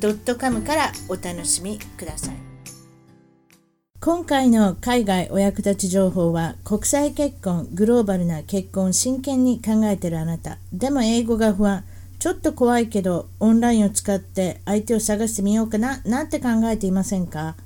[0.00, 2.34] .com からお楽しみください。
[4.00, 10.58] 今回の海外お役立ち情報は国際結婚グローバルな結婚真剣に考えているあなた。
[10.72, 11.84] でも英語が不安。
[12.18, 16.00] ちょっと怖いけどオンラインを使って相手を探してみようかな。
[16.04, 17.56] なんて考えていませんか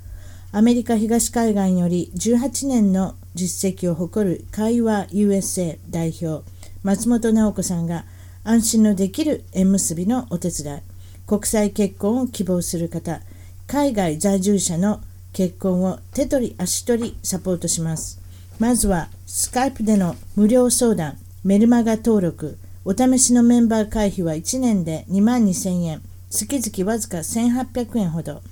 [0.52, 6.46] アメリカ東海岸より18年の実績を誇る会話 USA 代表
[6.82, 8.04] 松本直子さんが
[8.44, 10.91] 安心のできる縁結びのお手伝い。
[11.32, 13.22] 国際結婚を希望する方
[13.66, 15.00] 海外在住者の
[15.32, 18.20] 結婚を手取り足取りサポートします。
[18.58, 28.42] まずはスカイプでの無料相談メルマガ登録お試しのメンバー会費は1年で2万2000円月々わずか1800円ほど。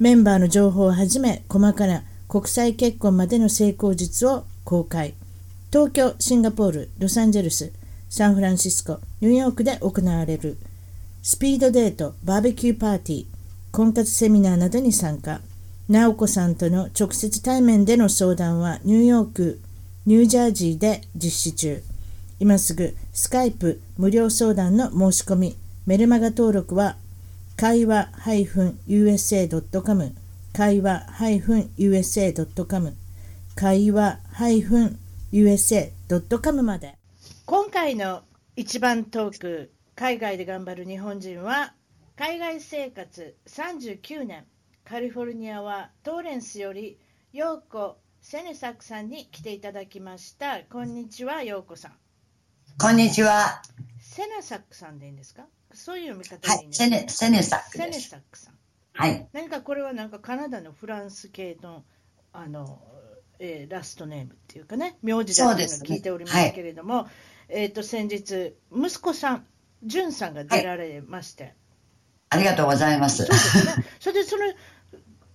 [0.00, 5.14] メンバーの情報をはじめ細かな国際結婚までの成功術を公開。
[5.70, 7.72] 東京シンガポールロサンゼルス
[8.10, 10.58] サンフランシスコニューヨークで行われる。
[11.26, 13.24] スピードデート、バーベキューパーティー、
[13.72, 15.40] 婚活セミナーなどに参加。
[15.88, 19.58] 直子さんとの直接対面での相談はニューヨーク、
[20.04, 21.82] ニュージャージーで実施中。
[22.40, 26.98] 今すぐスカイプ無料相談の申し込み、メルマガ登録は
[27.56, 28.10] 会話
[28.86, 30.12] -usa.com
[30.52, 31.06] 会話
[31.78, 32.92] -usa.com
[33.54, 34.18] 会話
[35.32, 36.98] -usa.com まで
[37.46, 38.20] 今回の
[38.56, 41.72] 一番トーク海外で頑張る日本人は
[42.16, 44.44] 海外生活39年。
[44.84, 46.98] カリフォルニアはトーレンスより
[47.32, 50.62] 陽子セネサクさんに来ていただきました。
[50.64, 51.92] こんにちは陽子さん。
[52.76, 53.62] こんにちは。
[54.00, 55.44] セネサクさんでいいんですか？
[55.72, 58.54] そういう読み方でいいんですか、はい、セネセネサクセネサクさん。
[58.94, 59.28] はい。
[59.32, 61.84] 何かこれはなんかカナダのフランス系の
[62.32, 62.82] あの、
[63.38, 67.10] えー、ラストネームっていうかね名字だというのを聞いておりますけれども、ねはい、
[67.48, 69.46] えっ、ー、と先日息子さん
[69.84, 71.54] じゅんさんが出られまして、はい、
[72.30, 73.24] ありがとうございます。
[73.24, 73.84] そうですね。
[74.00, 74.42] それでその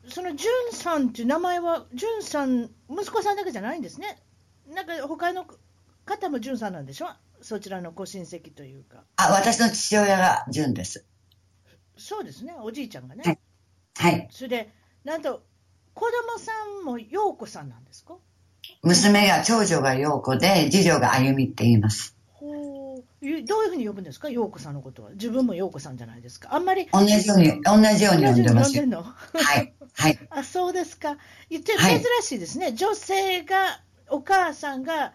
[0.07, 4.17] そのじゅんさんっていう名前はじゅんさん息子さんだけじゃないんですね。
[4.73, 5.45] なんか他の
[6.05, 7.07] 方もじゅんさんなんでしょ？
[7.41, 9.03] そちらのご親戚というか。
[9.17, 11.05] あ、私の父親がじゅんです。
[11.97, 12.53] そうですね。
[12.61, 13.23] おじいちゃんがね。
[13.25, 13.39] はい。
[13.97, 14.73] はい、それで
[15.03, 15.43] なんと
[15.93, 16.51] 子供さ
[16.81, 18.15] んも陽子さんなんですか？
[18.81, 22.15] 娘が長女が陽子で次女があゆみって言います。
[23.21, 25.09] どういうふうに呼ぶんですか、陽子さんのことは。
[25.11, 26.55] 自分も陽子さんじゃないですか。
[26.55, 26.87] あんまり。
[26.93, 28.85] 同じように、同じように呼んでます。
[28.85, 29.03] の？
[29.03, 29.13] は
[29.59, 29.73] い。
[29.93, 30.19] はい。
[30.31, 31.17] あ、そうですか。
[31.49, 31.61] 珍
[32.21, 32.67] しいですね。
[32.67, 35.13] はい、女性が、お母さんが、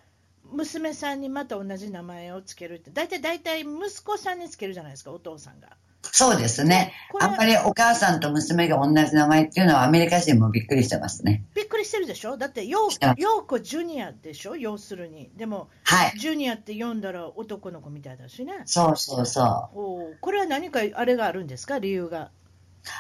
[0.52, 5.76] 娘さんにまた同じ名前をつけるって、大体、大体、息子さんにつけるじゃないですか、お父さんが。
[6.12, 6.92] そうですね。
[7.20, 11.44] あんまりお母さんと娘が同じ名前っていうのはアメリカ人もびっくりしてますね。
[11.54, 12.36] びっくりしてるでしょ？
[12.36, 14.56] だってヨーコジュニアでしょ？
[14.56, 15.30] 要するに。
[15.36, 18.62] でも、はい、ジュニアって読んだら男の子みたいだしね。
[18.66, 19.42] そうそうそ
[19.74, 19.78] う。
[19.78, 21.78] おこれは何かあれがあるんですか？
[21.78, 22.30] 理由が。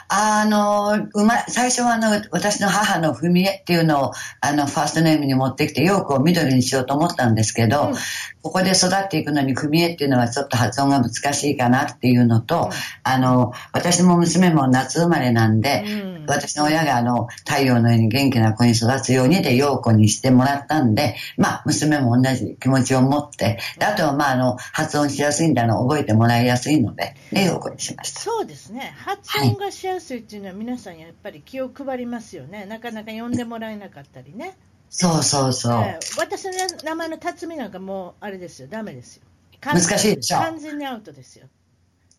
[0.08, 7.94] あの、うま、最初はあの、私の母の文江っていうのを、あの、ファーストネームに持ってきて、ヨークを緑にしようと思ったんですけど、うん、
[8.42, 12.70] ここで育っていくのに文江っていうのはちょっと発音が難しいかなっていうのと、うん、
[13.02, 28.20] あの、私も娘も夏生まれなんで、うん、私の親があの、太陽のように元気な子に育つようにで、ヨーコにしてもらったんで、まあ、娘も同じ気持ちを持って、であとはまあ、あの、発音しやすいんだの、覚えてもらいやすいので、で、ヨーコにしました。
[28.20, 28.94] そうですね。
[28.96, 32.66] 発音がしやすいっていうのは皆さんやっぱり気を配りますよね。
[32.66, 34.56] なかなか呼んでもらえなかったりね。
[34.90, 35.72] そうそうそう。
[35.82, 36.52] えー、私の
[36.84, 39.22] 名前の辰巳なんかもうあれですよ、ダメですよ。
[39.60, 40.38] 難しいでしょ。
[40.38, 41.46] 完全にアウトですよ。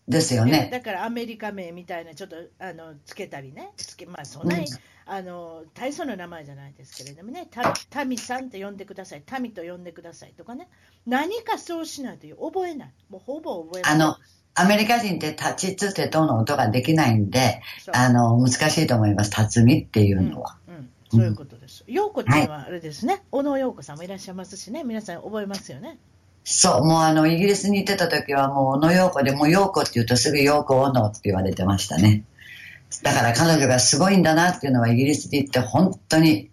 [0.08, 0.68] ですよね。
[0.70, 4.68] だからアメリカ名みたいなちょっとあのつけたりね、つけまあそんなに、うん、
[5.06, 7.48] あの大層の名前じゃないですけれどもね、
[7.90, 10.68] タミさんって呼んでください、タミと呼んでくださいとかね、
[11.06, 13.92] 何かそうしないと覚えない、もうほぼ覚えない。
[13.94, 14.16] あの
[14.58, 17.60] アメリカ人って立ちつてとの音ができないんで、
[17.92, 19.30] あの、難しいと思います。
[19.30, 20.56] 辰巳っていうのは。
[20.66, 21.84] うん、うん、そういうことです。
[21.86, 25.98] 陽子ちゃんはあれですね、はい、小野陽子さんもいらっしゃいますしね、皆さん覚えますよね。
[26.48, 32.22] そう、もうあの、イギリスに行ってた時はもう、小野陽子で、もう陽子って言うとすぐ陽子小野って言われてましたね。
[33.02, 36.50] だから彼女がすごいんだなっていうのはイギリスで行って本当に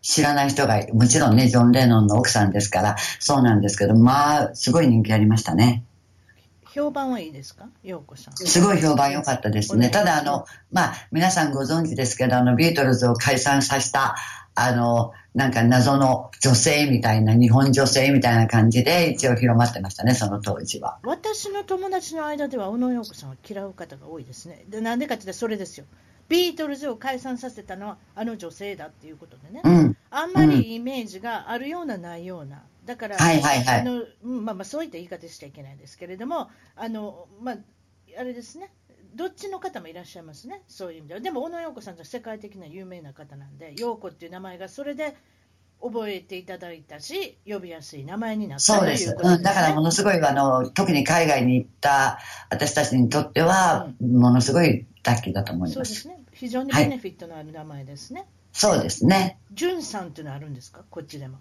[0.00, 5.84] 知らない人が、もちろんね、ジョン・レノンの奥さんですから、そうなんですけど、まあ、すごい人気ありましたね。
[6.72, 7.68] 評判はいいですか？
[7.82, 8.36] 陽子さん。
[8.36, 9.90] すごい評判良かったですね。
[9.90, 14.16] ただ、あの、まあ、皆さんご存知ですけど、あの、ビートルズを解散させた、
[14.54, 20.98] あの、なんか謎の女性みたいな、日本女性みたいな感じで一応広まってましたね、その当時は。
[21.02, 24.64] 私の友達の間では、小野洋子さんを嫌う方が多いですね。
[24.70, 25.84] で、なんでかって言ったらそれですよ。
[26.30, 37.56] ビートルズを解散させたのはあの女性だっていうことでね、うん、あんまりイメージがあるような、ないような、だから、はいはいはい、あのまあ、まあそういった言い方しちゃいけないですけれども、あのまあ、
[38.18, 38.70] あれですね、
[39.16, 41.20] どっちの方もいらっしゃいますね、そういう意味では。
[41.20, 45.16] でも、小野洋子さんは世界的な有名な方なんで、洋子っていう名前がそれで
[45.82, 52.18] 覚えていただいたし、呼びやすい名前になったそうです、ね、うん、だからものすごいあの、特に海外に行った
[52.50, 55.74] 私たちにとっては、ものすごいラッキーだと思います。
[55.74, 56.22] そうですね。
[56.32, 58.20] 非常にベネフィットのある名前ですね。
[58.20, 59.38] はい、そうですね。
[59.52, 60.82] ジュンさんっていうのはあるんですか？
[60.90, 61.38] こっちでも。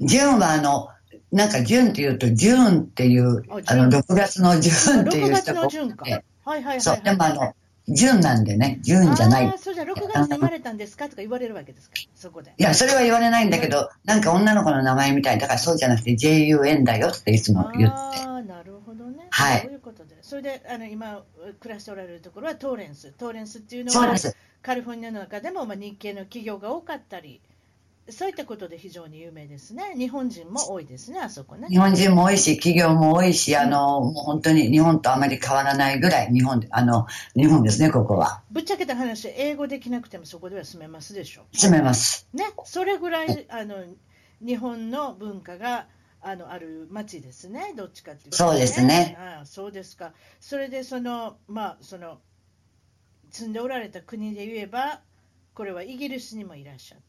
[0.00, 0.90] ジュンはあの、
[1.32, 7.54] なんかジュンっていうと、ジュンっていう、あの、6月のジュンっていう人が6月のはいはいはい、そう、でもあの、
[7.88, 9.46] 純なんでね、純じゃない。
[9.46, 11.06] ああ、そうじゃ、6月生まれたんですか？
[11.08, 12.52] とか言われるわけですか、そこで。
[12.56, 17.96] いや、それは言われないんだけど、なんか女の子の名前みたいだからそうじゃなくて JUN だよっていつも言って。
[17.96, 19.26] ああ、なるほどね。
[19.30, 19.60] はい。
[19.62, 20.16] そういうことで。
[20.22, 21.22] それで、あの、今、
[21.60, 23.12] 暮らしておられるところはトーレンス。
[23.12, 24.14] トーレンスっていうのは、
[24.60, 27.40] カリフォルニアの中でも、まあ、日系の企業が多かったり、
[28.10, 29.94] そういったことで非常に有名ですね。
[29.96, 31.68] 日本人も多いですね、あそこね。
[31.68, 37.06] 日本人も多いし、企業も多いし、あの、もう本当に日本とあまり変わらないぐらい、日本で、あの、
[37.36, 38.42] 日本ですね、ここは。
[38.50, 41.42] ぶっちゃけた話、英語できなくてもそこでは住めますでしょ？
[41.52, 42.28] 住めます。
[42.32, 43.76] ね、それぐらい、あの、
[44.40, 45.86] 日本の文化が、
[46.20, 49.16] あのある町ですね、どっちかっていうと、ね、そうですね。
[49.20, 50.12] ああそうですか。
[50.40, 52.18] それで、その、まあ、その、
[53.30, 55.00] 住んでおられた国で言えば、
[55.54, 57.07] これはイギリスにもいらっしゃって。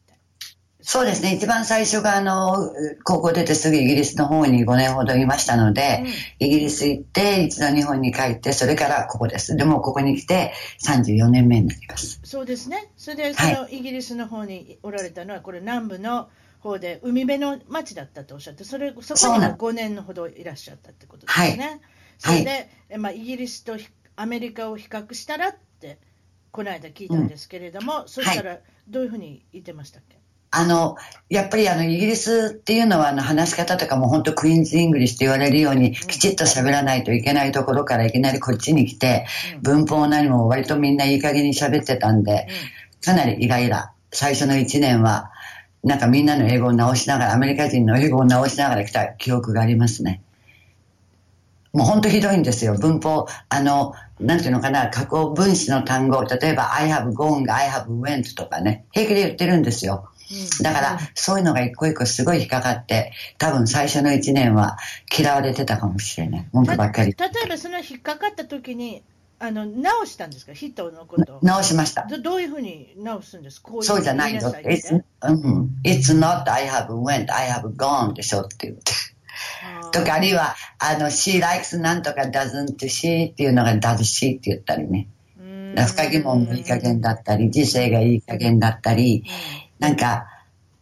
[0.82, 1.34] そうですね。
[1.34, 2.72] 一番最初が、あの、
[3.04, 6.04] 高校出てすぐイギリスの方に5年ほどいましたので、
[6.40, 9.56] うん、イギリス行って、一度日本に帰って、それからここです。
[9.56, 10.52] でも、ここに来て
[10.86, 12.20] 34年目になります。
[12.24, 12.90] そうですね。
[12.96, 16.28] それで、そのイギリスの方におられたのは、これ南部の
[16.60, 21.64] 方で、海辺の町だったとおっしゃって、それ、そこにも5年ほどいらっしゃったってことですね。
[21.64, 21.80] はい、
[22.18, 22.50] それで、
[22.90, 23.76] はい、まあ、イギリスと
[24.16, 25.98] アメリカを比較したらって、
[26.52, 30.19] この間聞いたんですけれども、うん、そしたら、どういうふうに言ってましたっけ、
[30.52, 30.96] あの、
[31.28, 39.26] やっぱりあの、イギリスっていうのはあの、話し方とかも本当クイーンズ・イングリッシュって言われるように、きちっと喋らないといけないところからいきなりこっちに来て、
[39.62, 42.48] 文法何も割とみんないい加減に喋ってたんで、
[43.04, 43.92] かなりイライラ。
[44.12, 45.30] 最初の1年は、
[45.84, 50.20] なんかみんなの英語を直しながら、アメリカ人の英語を直しながら来た記憶がありますね。
[51.72, 52.74] もう本当ひどいんですよ。
[52.74, 60.09] 文法、あの、なんていうのかな、加工分詞の単語、例えば I have gone, I have went とかね、平気で言ってるんですよ。
[60.62, 64.78] だから、そういうのが一個一個すごい引っかかって、多分最初の一年は
[65.16, 66.48] 嫌われてたかもしれない。
[66.52, 67.14] 文句ばっかり。
[67.18, 69.02] 例えばその引っかかった時に、
[69.42, 72.06] あの直したんですか、人のこと直しました。
[72.06, 73.70] どういうふうに直すんですか？
[73.80, 74.52] そうじゃないの。
[74.52, 78.92] It's,、うん、It's not I have went, I have gone でしょって言って。
[79.92, 85.08] とか、あるいは、あの、she likes なんとか doesn't she っていうのが does she って言ったりね。
[85.74, 89.24] 深疑問もいい加減だったり、時世がいい加減だったり、
[89.80, 90.26] なんか、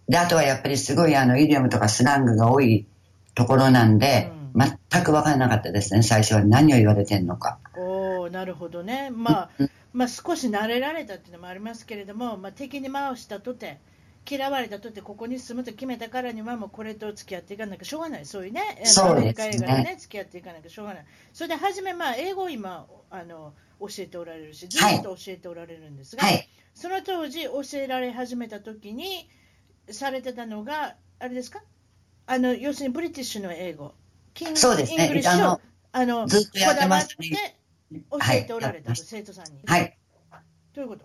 [0.09, 2.87] で、あとはやっぱりすごいあの、イディオムとかスラングが多い
[3.35, 7.59] ところなんで、うん、全く分からなかったですね、最初は何を言われてるのか。
[7.77, 9.11] おなるほどね。
[9.11, 9.51] まあ、
[9.93, 13.79] まあ、少し慣れられたっていうのもありますけれども、まあ、敵に回したとて、
[14.31, 21.05] 嫌われたとて、ここに住むと決めたからには、もうこれと付き合っていかなきゃしょうがない、そういうね、アメリカ映画でね、付き合っていかなきゃしょうがない。
[21.33, 29.29] それで、初め、まあ、英語を今、あの、教えておられるし、ずっと教えておられるんですが、はい、その当時教えられ始めた時に
[29.91, 31.63] されてたのが、あれですか？
[32.27, 33.95] あの要するにブリティッシュの英語、
[34.55, 35.61] そうですね、イングリッシュを
[35.93, 37.57] あのずっとやってましね、
[37.91, 39.63] 教えておられた、はい、生徒さんに。
[39.65, 39.97] はい。
[40.75, 41.05] ということ？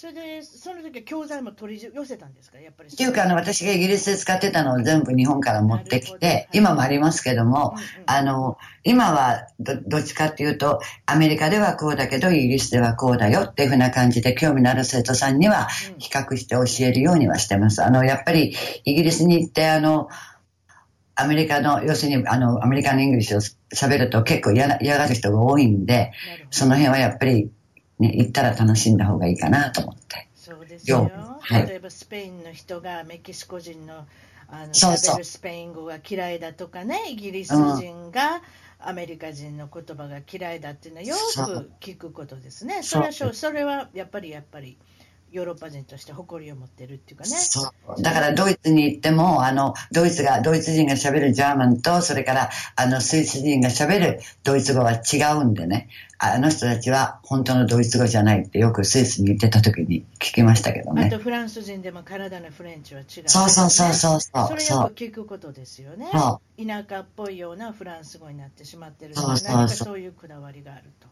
[0.00, 2.88] それで、その時は教材も取り寄せたんですか、やっぱり。
[2.88, 17.84] っていうか、あの、私がイギリスで使ってたのを全部日本から持ってきて、はい、今もありますけども、うんうん、あの、今はどどっちかっていうと、アメリカではこうだけど、イギリスではこうだよっていうふうな感じで、興味のある生徒さんには比較して教えるようにはしてます。
[17.84, 18.54] あの、やっぱり、
[18.86, 20.08] イギリスに行って、あの、
[21.14, 23.40] アメリカの、要するに、あの、アメリカのイングリッシュを
[23.74, 26.12] 喋ると結構嫌嫌がる人が多いんで、
[26.50, 27.50] その辺はやっぱり、
[28.00, 30.28] ね、行ったら楽しんだ方がいいかなと思って。
[30.34, 31.10] そうですよ。
[31.40, 34.06] はい、例えばスペインの人がメキシコ人の
[34.48, 38.42] あのそうそうスペイン語が嫌いだとかね、イギリス人が
[38.80, 42.82] アメリカ人の言葉が嫌いだっていうのはよく聞くことですね。
[42.82, 44.76] それはそれはやっぱりやっぱり
[45.32, 47.30] ヨーロッパ人として誇りを持ってるっていうかね。
[47.30, 48.02] そう。
[48.02, 55.88] だからドイツに行っても、あの、ドイツが、ドイツ人が喋るジャーマンと、それから、あの、スイス人が喋るドイツ語は違うんでね。
[56.22, 61.06] あの人たちは本当のドイツ語じゃないってよくスイスに行ってた時に聞きましたけどね。
[61.06, 64.48] あとフランス人でも体のフレンチは違う、ね、そうそうそうそうそう。
[64.48, 66.10] それよく聞くことですよね。
[66.12, 71.08] 田舎っぽいようなフランス語になってしまってるそうそうそういうこだわりがあると。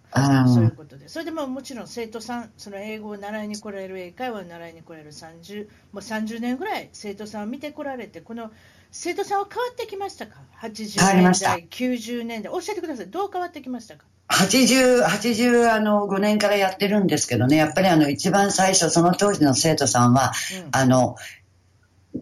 [0.47, 1.09] そういうことで。
[1.09, 8.51] それでももちろん生徒さん、その英語を習いに来られる、英会話を習いに来られる30、もう30年ぐらい生徒さんを見てこられて、この
[8.93, 12.53] 生徒さんは変わってきましたか ?80 年代、90年代。
[12.53, 13.07] 教えてください。
[13.07, 14.05] どう変わってきましたか？
[14.31, 20.33] 80、80、あの、5年からやってるんですけどね、やっぱりあの、一番最初、その当時の生徒さんは、
[20.65, 21.17] うん、あの、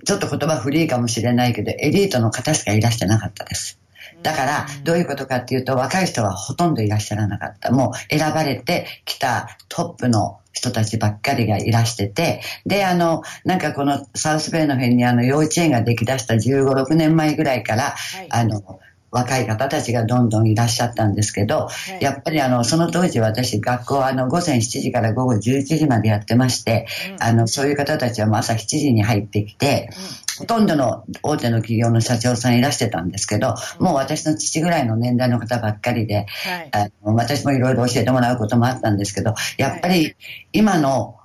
[0.05, 3.81] ちょっと言葉古いかもしれないけど、エリートの方しかいらしてなかったです。
[4.23, 7.71] だから、どういうことかっていうと、若い人はほとんどいらっしゃらなかった。
[7.71, 21.71] もう選ばれてきたトップの人たちばっかりがいらしてて、で、あの、なんかこのサウスベイの辺にあの幼稚園ができだした15、6年前ぐらいから、はい、あの、若い方たちがどんどんいらっしゃったんですけど、は
[22.01, 29.91] い、やっぱりあの、その当時私学校あの、午前7時から午後11時までやってまして、うん、あの、そういう方たちはもう朝7時に入ってきて、
[30.39, 40.15] うん、ほとんどの大手の企業の社長さんいらしてたんですけど、うん、もう私の父ぐらいの年代の方ばっかりで、はい、あの私もいろいろ教えてもらうこともあったんですけど、やっぱり
[40.53, 41.17] 今の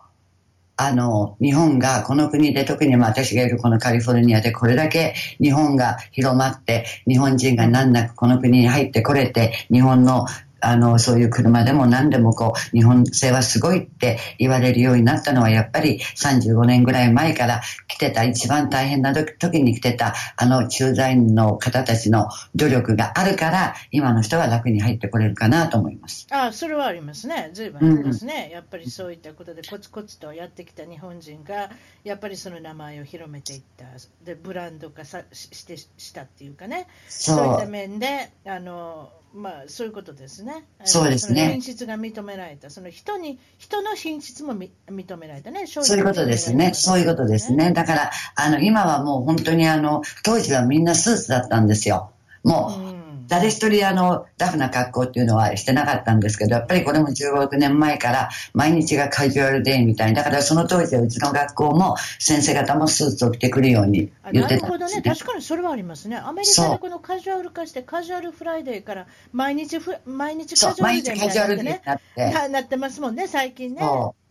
[0.83, 10.25] あの、日本がこの国で特に私がいるこのカリフォルニアでこれだけ日本が広まって、日本人が難なくこの国に入ってこれて、日本の
[10.61, 26.27] あの、そういう車でも何でもこう、日本製はすごいって言われるようになったのは、やっぱり35年ぐらい前から来てた、一番大変な時に来てた、あの駐在員の方たちの努力があるから、今の人は楽に入ってこれるかなと思います。
[26.31, 27.49] ああ、それはありますね。
[27.53, 28.51] 随分ありますね、うん。
[28.53, 31.71] やっぱりそういったことでコツコツとやってきた日本人が、
[32.03, 33.85] やっぱりその名前を広めていった。
[34.23, 36.87] で、ブランド化さしてしたっていうかね。
[37.09, 40.65] そういった面で、あの、まあ、そういうことですね。
[40.83, 41.51] そうですね。
[41.51, 42.69] 品質が認められた。
[42.69, 45.67] その人に、人の品質も認められたね。
[45.67, 46.73] そういうことですね。
[46.73, 47.71] そういうことですね。
[47.71, 52.11] だから、あの、今はもう本当にあの、当時はみんなスーツだったんですよ。
[52.43, 53.00] もう、うん
[53.31, 65.01] 誰一人あの、ラフな格好っていうのはしてなかったんですけど、やっぱりこれも15、6年前から毎日がカジュアルデーみたいだからその当時はうちの学校も先生方もスーツを着てくるように言ってた、ね、なるほどね。
[65.01, 66.17] 確かにそれはありますね。
[66.17, 73.81] アメリカでこのカジュアル化して、カジュアルフライデーから毎日ふ、毎日カジュアルデーみたいな、って、 なってますもんね、最近ね。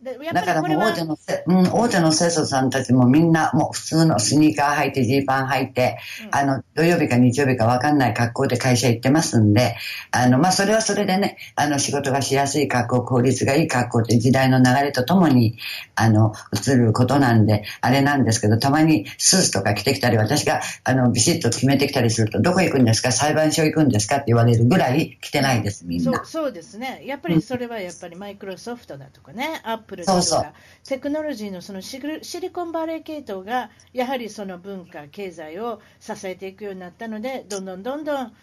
[0.03, 1.17] だからもう大手の、
[1.47, 9.75] うん、大手の生徒さんたちもみんなもう普通のスニーカー履いてジーパン履いて、うん、あの、土曜日か日曜日かわかんない格好で会社行ってますんで、
[10.11, 15.57] あの、まあ、それはそれでね、あの、仕事がしやすい格好、効率がいい格好って時代の流れとともに、
[15.95, 16.33] あの、
[16.67, 23.11] 映ることなんで、あれなんですけど、たまにスーツとか着てきたり、私が、あの、ビシッと決めてきたりすると、どこ行くんですか？
[23.11, 24.15] 裁判所行くんですか？
[24.15, 26.17] って言われるぐらい着てないです、みんな。
[26.17, 27.03] そうそうですね。
[27.05, 30.23] やっぱりそれはやっぱりマイクロソフトだとかね、アップルだとか。
[30.23, 30.53] そうそう
[30.85, 38.33] テクノロジーのそのシリコンバレー系統がやはりその文化、経済を支えていくようになったので、どんどんどんどん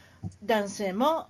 [0.44, 1.28] 男性も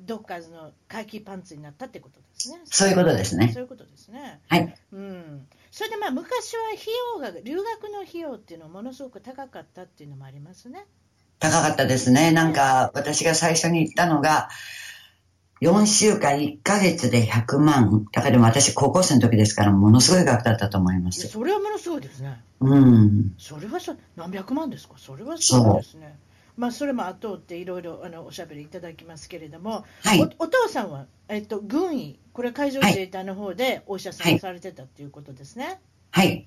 [0.00, 2.60] どっかのカキパンツになったってことですね。
[2.64, 3.50] そういうことですね。
[3.52, 4.40] そういうことですね。
[4.48, 4.74] はい。
[4.92, 5.46] うん。
[5.70, 6.84] それでまあ昔は費
[7.14, 10.86] 用が、留学の費用っていうのはものすごく高かったっていうのもありますね。
[11.38, 12.32] 高かったですね。
[12.32, 14.48] なんか私が最初に言ったのが、
[15.64, 18.06] 4週間1ヶ月で100万。
[18.12, 21.26] だからでも私高校生の時ですからものすごい額だったと思います。
[21.26, 22.42] それはものすごいですね。
[22.60, 23.34] うん。
[23.38, 24.96] それはそ何百万ですか？
[24.98, 26.18] それはそうですね。
[26.56, 35.80] まあ、それも後追っていろいろあのおしゃべりいただきますけれども、はい、おお父さんは、えっと、軍医、これ海上自衛隊の方でお医者さんをされてたということですね。
[36.12, 36.46] はい。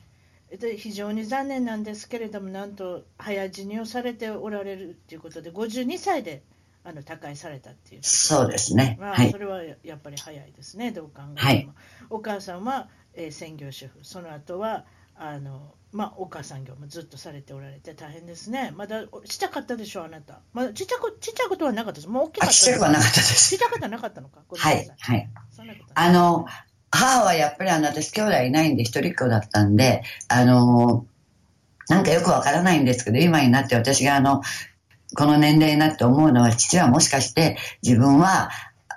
[0.62, 6.42] で非常に残念なんですけれども、なんと早死にをされておられるということで、52歳で
[6.88, 11.48] あの他界されたっていうそうですね、まあ、はい、それはやっぱり早いですね、どう考えても。
[11.48, 11.70] はい、
[12.10, 14.86] お母さんは、えー、専業主婦、その後は
[15.20, 18.72] あのまあ、お母さん業もずっとされておられて大変ですね。
[18.76, 20.42] まだちっちゃかったでしょ、あなた。
[20.54, 22.08] まだちっちゃくちっちゃいことはなかったです。
[22.08, 23.50] もう大きかったちっちゃくはなかったです。
[23.50, 24.42] ちっちゃかったなかったのか。
[24.50, 25.30] はい、はい。
[25.96, 26.46] あの、
[26.92, 31.06] 母はやっぱりあの、私兄弟いないんで一人っ子だったんで、あの、
[31.90, 34.42] なんかよくわからないんですけど、今になって私があの、
[35.16, 38.50] この年齢になって思うのは、父はもしかして自分は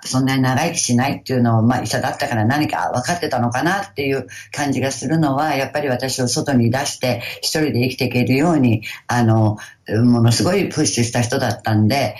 [0.03, 12.15] そんなに長生きしないっていうのを、まあ医者だったから何か分かってたのかなっていう感じがするのは、やっぱり私を外に出して一人で生きていけるように、あの、ものすごいプッシュした人だったんで、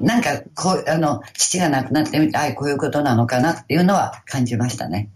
[0.00, 5.10] なんかこう、あの、父が亡くなってみて、あこういうことなのかなっていうのは感じましたね。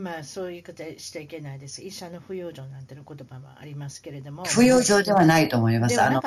[0.00, 1.82] まあそういうことしちゃいけないです。
[1.82, 4.44] 医者の不養生なんての言葉もありますけれども。
[4.44, 6.00] 不養生ではないと思います。
[6.00, 6.22] あの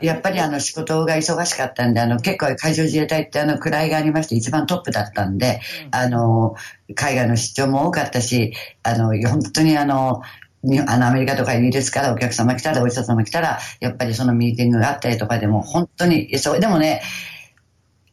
[0.00, 6.56] やっぱりあの仕事が忙しかったんで、あの結構海上自衛隊ってあの位がありまして一番トップだったんで、うんあの、
[6.94, 8.52] 海外の出張も多かったし、
[8.82, 10.22] あの、本当にあの、
[10.64, 17.02] にあのアメリカとかイギリスからお客様来たら、お医者様来たら、やっぱりそのミーティングがあったりとかでも、本当に、そう、でもね、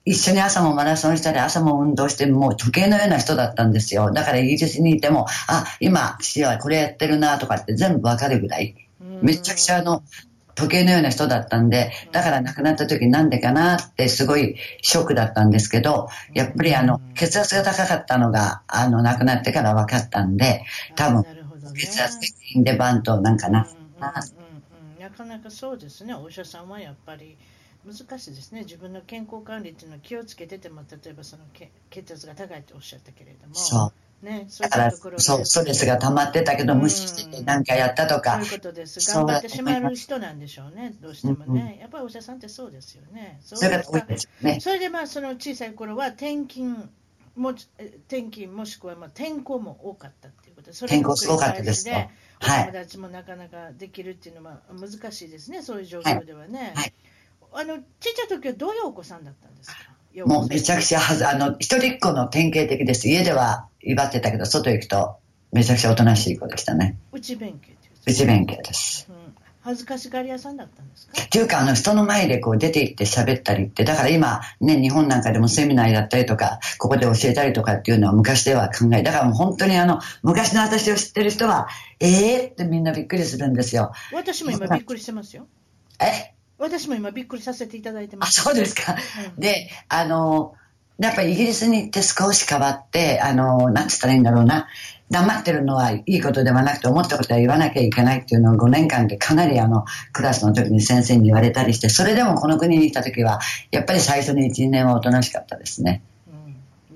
[0.04, 4.12] 一緒に朝もマラソンしたり、朝も運動して、もう時計のような人だったんですよ。
[4.12, 8.76] だからイギリスにいても、あ、今、父はこれやってるなとかって全部わかるぐらい、
[9.22, 10.04] めちゃくちゃあの、
[10.56, 20.64] 時計のような人だったんで、だから亡くなった時なんでかなってすごいショックだったんですけど、やっぱりあの、血圧が高かったのが、あの、亡くなってから分かったんで、
[20.96, 21.26] 多分
[21.76, 23.68] 血圧的にでバンとなんかな。
[25.00, 27.38] なかなかそうですね、お医者さんはやっぱり
[27.86, 33.88] 難しいですね、自分の健康管理っていうのを気をつけてても、例えばそのけ血圧が高いっておっしゃったけれども、そ
[34.22, 34.26] う。
[34.26, 39.00] ね、そういったところ、でそう、ストレスが溜まってたけど、無視しててなんかやったとかそういう、ことです。
[39.12, 41.80] 頑張ってしまう人なんでしょうね、どうしてもね。
[41.82, 43.40] やっぱりお医者さんってそうですよね。
[43.44, 44.60] そそれが多いかですよね。
[44.60, 46.90] それでまあその小さい頃は転勤
[47.36, 56.74] もえ転勤もしくはまあ転校も多かったっていうことで、そ転校すごかったですよ繰り返しはいお友達もなかなかできるっていうのは難しいですね、そういう状況ではね。
[56.76, 56.94] はい
[57.54, 57.84] あのちっ
[58.16, 59.76] ちゃい時はどういうお子さんだったんですか？
[60.26, 63.08] もうめちゃくちゃはず、あの、一人っ子の典型的です。
[63.08, 65.16] 家では威張ってたけど、外行くと
[65.54, 66.98] めちゃくちゃおとなしい子でしたね。
[67.14, 67.74] 内弁慶
[68.06, 69.08] 内弁慶です。
[69.10, 69.16] うん、
[69.62, 71.14] 恥ずかしがり屋さんだったんですか？
[71.22, 81.70] っていうか、あの、人の前でこう出て行って喋ったりって、だから今、ね、日本なんかでもセミナーやったりとか、ここで教えたりとかっていうのは昔では考え、だからもう本当にあの、昔の私を知ってる人は、
[82.02, 83.94] ええー、ってみんなびっくりするんですよ。
[84.14, 85.48] 私も今びっくりしてますよ。
[86.02, 86.34] え？
[86.62, 88.42] 私も今びっくりさせていただいてまあ、す。
[88.42, 88.96] そうですか。
[89.36, 90.54] うんで、あの、
[91.00, 94.68] やっぱりイギリスに行って少し変わって、あの、なんつったらいいんだろうな。
[95.10, 103.40] 黙ってるのはいいことではなくて、思ったことは言わなきゃいけないっていうのを5年間でかなりあの、クラスの時に先生に言われたりして、それでもこの国に来た時は、
[103.72, 106.04] やっぱり最初の1、2年はおとなしかったですね。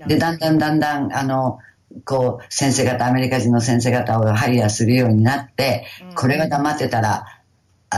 [0.01, 1.59] うんで、だんだんだんだん、あの、
[2.03, 7.34] こう、先生方、アメリカ人の先生方をハイヤーするようになって、うんこれが黙ってたら、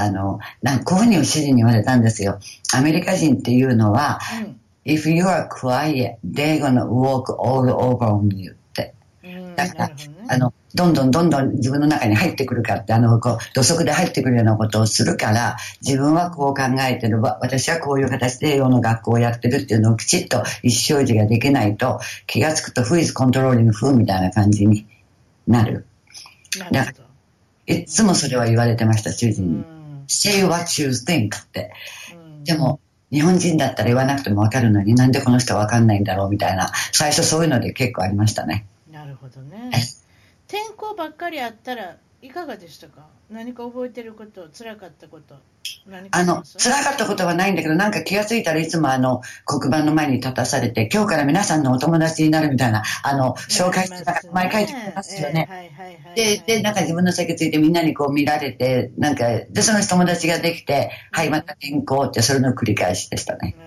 [0.02, 2.40] あの、なんこういうふうに主人に言われたんですよ。
[2.74, 8.94] アメリカ人っていうのは、うん、if you are quiet, they're gonna walk all over on you って。
[9.24, 9.92] うんだから
[10.30, 24.86] あの、どんどんどんどん自分の中に入ってくるかって、あの、こう、土足で入ってくるようなことをするから、自分はこう考えてる、わ私はこういう形で英語の学校をやってるっていうのをきちっと意思表示ができないと、気がつくと who is controlling who みたいな感じに
[25.48, 25.86] なる。
[26.72, 27.08] なるほど。
[27.68, 29.77] いつもそれは言われてました、主う人に。
[30.08, 31.74] ん say what you think って。
[32.14, 32.80] うんでも、
[33.12, 38.66] 日本人だったら言わなくてもわかるのになんでこの人はわかんないんだろうみたいな、最初そういうので結構ありましたね。
[38.92, 39.78] なるほどねえ。
[40.48, 43.06] 転校ばっかりあったらいかがでしたか？
[43.30, 45.36] 何か覚えてること、辛かったこと、
[46.12, 55.50] あの、辛かったことはないんだけど、なんか気がついたらいつもあの、黒板の前に立たされて、今日から皆さんのお友達になるみたいな、あの、紹介して、毎回書いてますよね。
[56.16, 63.56] で、で、なんか自分の席ついてみんなにこう見られて、なんか、で、その友達ができて、はい、また転校って、それの繰り返しでしたね。
[63.60, 63.67] うん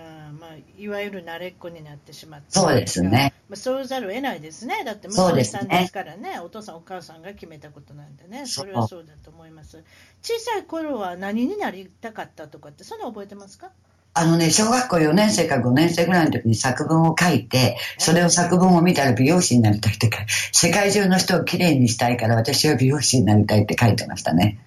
[0.81, 3.33] いわゆる慣れっこになってしまってそうですね。
[3.49, 4.83] まあ、そうざるを得ないですね。
[4.83, 9.83] だって娘さんですからねお父さんお母さんが決めたことなんでね、それはそうだと思います。
[10.21, 13.69] 小さい頃は何になりたかったとかって、そんなの覚えてますか？
[14.13, 20.17] あのね、小学校4年生か5年生ぐらいの時に作文を書いて、それを作文を見たら美容師になりたいってか、
[20.51, 24.59] 世界中の人をきれいにしたいから私は美容師になりたいって書いてましたね。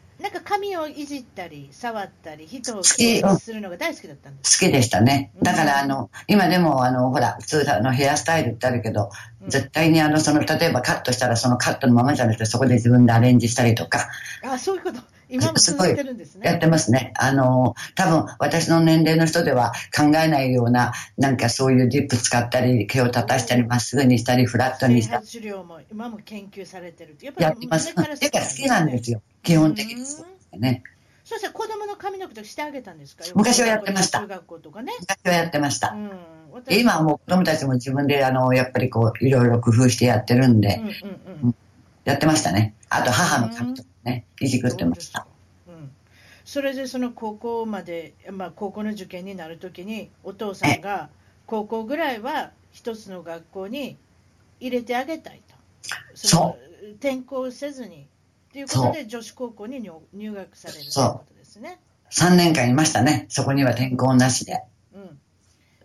[0.55, 4.61] 髪をいじったり、触ったり、人をききれいにするのが大好きだったんです。
[4.61, 5.33] 好きでしたね。
[5.37, 9.09] うんだからあの、今でもあの、ほら、普通あのヘアスタイルってあるけど、うん
[9.47, 14.09] 絶対にあの、その、例えばカットしたらそのカットのままじゃなくてそこで自分でアレンジしたりとか、
[14.43, 15.01] あ、そういうこと。
[15.29, 16.49] 今も続いてるんですね。
[16.49, 17.13] やってますね。
[17.19, 27.17] あの、多分私の年齢の人では考えないような、なんかそういうディップ使ったり、毛を立たしたり、まっすぐにしたり、フラットにしたり、治療も今も研究されてる。
[27.21, 27.93] やっやってます。
[27.97, 29.23] 昔からてか好きなんですよ。
[29.43, 30.05] 基本的に
[31.25, 31.53] そうですね。
[31.53, 33.25] 子供の髪の毛とかしてあげたんですか？
[33.35, 34.93] 昔はやってました中学校とかね。
[35.01, 35.93] 昔はやってました。
[36.53, 36.65] うん。
[36.65, 40.93] で今はもう子供たちも自分で、あの、やっぱりこう、いろいろ工夫してやってるんで、うんうん
[41.45, 41.55] うん。
[42.05, 42.75] やってましたね。
[42.91, 45.27] あと母の髪とかね、いじくってました。
[45.67, 45.91] うん、
[46.45, 51.09] それでその高校まで、まあ、高校の受験になるときにお父さんが
[51.47, 53.97] 高校ぐらいは一つの学校に
[54.61, 55.57] 入れてあげたいと
[56.15, 56.57] そうの
[57.01, 58.07] 転校せずに
[58.55, 61.79] ということで女子高校に入入学されるということですね。
[62.11, 63.27] 3年間いましたね。
[63.29, 64.63] そこには転校なしで。
[64.95, 65.19] うん、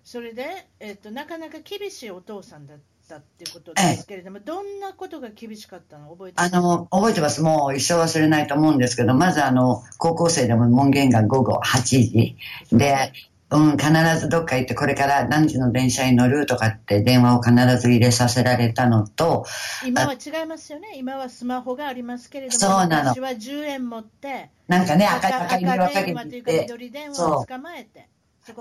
[0.03, 6.12] それで、えっと、なかなか厳しいお父さんだっったっていうことですけれども、どんなことが厳しかったの？
[6.12, 6.55] 覚えてます？
[6.55, 7.41] あの、覚えてます。
[7.41, 12.38] もう一生忘れないと思うんですけど、まずあの、高校生でも門限が午後8時。
[12.71, 13.12] で、
[13.51, 19.45] うん、必ずどっか行ってこれから何時の電車に乗るとかって電話を必ず入れさせられたのと、
[19.85, 20.93] 今は違いますよね。
[20.95, 26.23] 今はスマホがありますけれども、そうなの昔は10円持って、なんかね、赤赤い電話というか
[26.62, 28.07] 緑電話をそう捕まえて。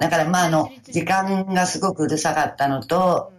[0.01, 3.39] だからまああの、時間がすごくうるさかったのと、うん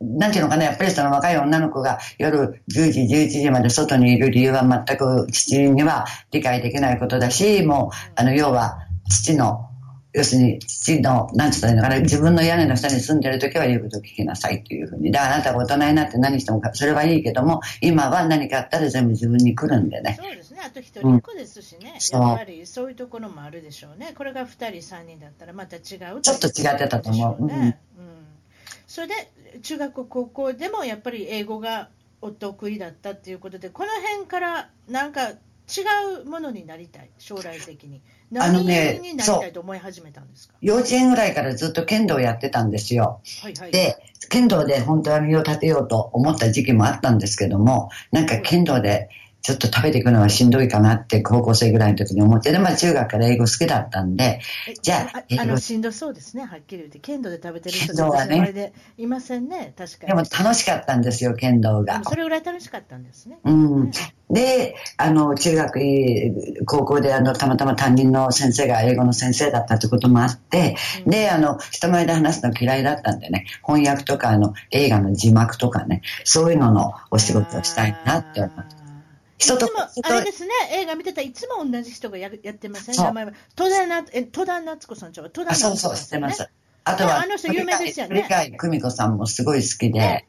[0.00, 9.70] なんていうのかな、やっぱりその若い女の子が夜10時、11時まで外にいる理由は全く父には理解できないことだし、もう、あの、要は父の、
[10.16, 15.12] 要するに父の、なんて言ったらいいのかな、自分の屋根の下に住んでる時は言うことを聞きなさいっていうふうに。
[15.12, 20.16] だからあなたが大人になって何してもかそれはいいけども、今は何かあったら全部自分に来るんでね。
[20.18, 22.22] そうですね、あと一人っ子ですしね、そう。
[22.22, 24.46] やっぱりそういうところもあるでしょうね、これが2
[24.80, 25.82] 人、3人だったらまた違う
[26.22, 27.46] ちょっと違ってたと思う。
[27.46, 27.78] でしょね。
[27.98, 28.06] うん。
[28.86, 29.14] それで
[29.60, 31.90] 中学校、高校でもやっぱり英語が
[32.22, 35.34] お得意だったっていうことで、この辺からなんか違
[36.22, 38.00] うものになりたい、将来的に。
[38.30, 40.54] 何あのねになりたいと思い始めたんですか？
[40.60, 43.20] 幼稚園ぐらいからずっと剣道やってたんですよ。
[43.42, 43.96] はいはい、で、
[44.28, 49.08] 剣道で本当は身を立てようと思った時期もあったんですけども、なんか剣道で
[49.42, 60.08] ちょっと食べていくのはしんどいかなって高校生ぐらいの時に思って、で、まあ中学から英語好きだったんで、えじゃああのしんどそうですね、はっきり言って、剣道で食べてる人はねでいませんね、確かに。
[60.08, 62.02] でも楽しかったんですよ、剣道が。
[62.02, 63.38] それぐらい楽しかったんですね。
[63.44, 63.90] うん。
[64.30, 65.78] で、あの、中学、
[66.66, 78.85] 高校であの、たまたま担任の先生が英語の先生だったってこともあって、うんで、あの、人前で話すの嫌いだったんでね、翻訳とか、あの、映画の字幕とかね、そういうののお仕事をしたいなって思って。
[79.38, 86.42] 人といつもあれですね、映画見てたらいつも同じ人がややってません、そう名前は戸田なえ戸田夏子さんちゃう戸田あ、夏子さんそうそう、知ってます。
[86.42, 86.48] ね
[86.84, 88.26] あとは、あの人有名ですよね
[88.58, 90.26] 久美子さんもすごい好きで、ね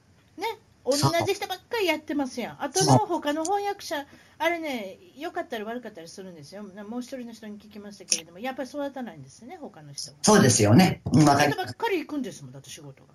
[0.89, 2.63] 同そうじ人ばっかりやってますやん。
[2.63, 4.06] あとの他の翻訳者、
[4.39, 6.63] あれね、良かったり悪かったりするんですよ。
[6.63, 10.17] もう一人の人に聞きましたけれども、やっぱり育たないんですね、他の人が。
[10.22, 11.02] そうですよね。
[11.12, 13.10] うんわかり人ばっかり行くんですもん、だって仕事が。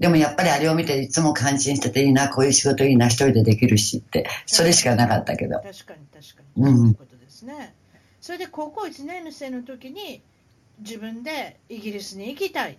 [0.00, 5.56] でもやっぱりあれを見ていつも感心してていいな、こういう仕事いいな、一人でできるしって、それしかなかったけど。
[5.56, 5.78] 確かに
[6.12, 7.74] 確かに、うんそういうことですね。
[8.20, 10.22] それで高校1年生の時に
[10.80, 12.78] 自分でイギリスに行きたい、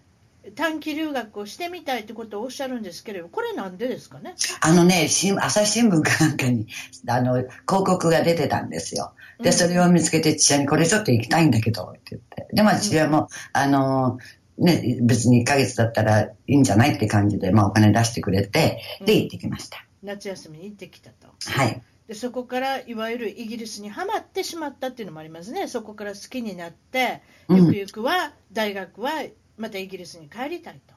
[0.56, 4.34] 短期留学をしてみたいってことをおっしゃるんですけれど、これなんでですかね？
[4.62, 6.68] あのね、新朝日新聞かなんかに、
[7.08, 9.14] あの、広告が出てたんですよ。
[9.40, 12.48] で、うんそれを見つけて父親にこれちょっと行きたいんだけど、って言って。
[12.54, 14.18] で、まあ父親も、あの、
[14.58, 19.86] ね、別に1ヶ月だったらいいんじゃないって感じで、まあお金出してくれて、で、行ってきました。
[20.04, 21.28] 夏休みに行ってきたと。
[21.46, 21.82] はい。
[22.08, 29.12] でそこからいわゆるイギリスにはまってしまったっていうのもありますね、そこから好きになって、うんゆくゆくは大学は
[29.58, 30.94] またイギリスに帰りたいと、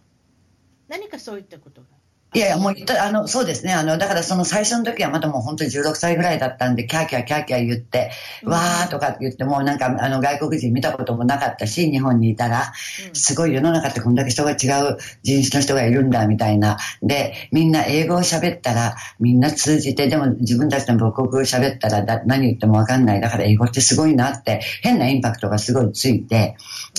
[0.89, 1.87] 何かそういったことが。
[2.35, 3.73] いやいや、もう言った、あの、そうですね。
[3.73, 8.11] あの、だからその最初の時はまだもう本当に16歳ぐらいだったんで、キャーキャーキャーキャー言って、
[8.43, 12.73] うんわーとかって言って、もうなんか、あの、外国人見たこともなかったし、日本にいたら、
[13.09, 16.77] うんすごい世の中ってこんだけ人が違う人種の人がいるんだ、みたいな。
[17.03, 23.21] で、みんな英語を喋ったら、みんな通じて、でも自分たちの母国語を喋ったらだ何言ってもわかんない。
[23.21, 26.57] だから英語ってすごいなって、変なインパクトがすごいついて、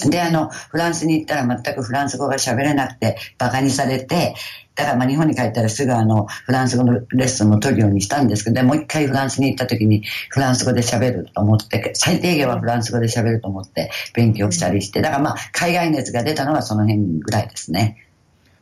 [0.10, 4.36] で、あの、フランスに行ったら全くフランス語が喋れなくて、馬鹿にされて、
[4.76, 18.02] だからまあ日本に帰ったらすぐあの、フランス語のレッスンも取るようにしたんですけど、でもう一回フランスに行った時にフランス語で喋ると思って、最低限はフランス語で喋ると思って勉強したりして、だからまあ海外熱が出たのはその辺ぐらいですね。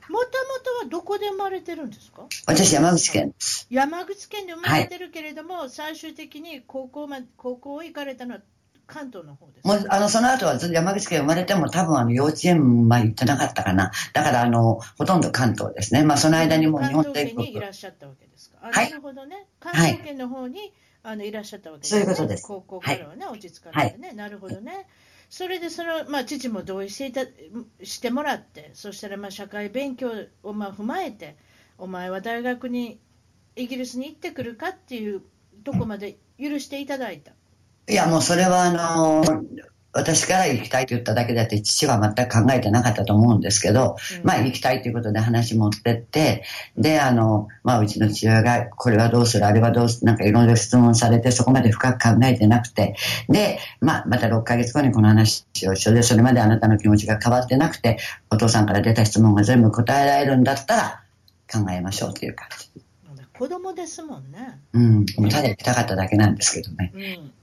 [0.10, 0.30] もとも
[0.64, 2.28] とはどこで生まれてるんですか？
[2.46, 3.66] 私山口県です。
[3.72, 8.42] 山口県で生まれてるけれども、最終的に高校,、ま、高校行かれたのは
[8.86, 13.92] 関東の方ですもう、あの、その後は山口県生まれても多分あの幼稚園まで行ってなかったかな。
[14.14, 16.04] だからあの、ほとんど関東ですね。
[16.04, 17.62] まあその間にもう日本関東全国圏にい。
[17.62, 18.58] らっしゃったわけですか？
[18.62, 19.48] あはいなるほどね。
[19.60, 22.02] 関東圏の方に、あのいらっしゃったわけですね。
[22.02, 24.12] そういうことです高校からはね、落ち着かれてね。
[24.12, 24.88] なるほどね。
[25.30, 27.22] それでその、まあ、父も同意していた
[27.84, 30.12] してもらって、そしたらまあ社会勉強
[30.44, 31.38] をまあ踏まえて、
[31.78, 33.00] お前は大学に
[33.56, 35.22] イギリスに行ってくるかっていう
[35.64, 37.32] とこまで許していただいた。
[37.90, 39.24] いや、もうそれはあの、
[39.96, 46.44] 私から行きたいと言っただけであって、父は全く考えてなかったと思うんですけど、うんまあ行きたいということで話持ってって、
[46.78, 52.96] で、あの、まあうちの父親が、これはどうする、あれはどうする、なんかいろいろ質問されて、そこまで深く考えてなくて、
[53.30, 58.00] で、まあまた6ヶ月後にこの話をして、で、それまであなたの気持ちが変わってなくて、
[58.32, 61.04] お父さんから出た質問が全部答えられるんだったら、
[61.52, 62.84] 考えましょうという感じ。
[63.38, 64.60] 子供ですもんね。
[64.74, 66.94] うん、ただ行きたかっただけなんですけどね。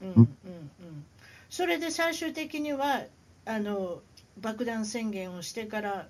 [1.61, 3.03] それで最終的には
[3.45, 4.01] あの
[4.39, 6.07] 爆弾宣言をしてから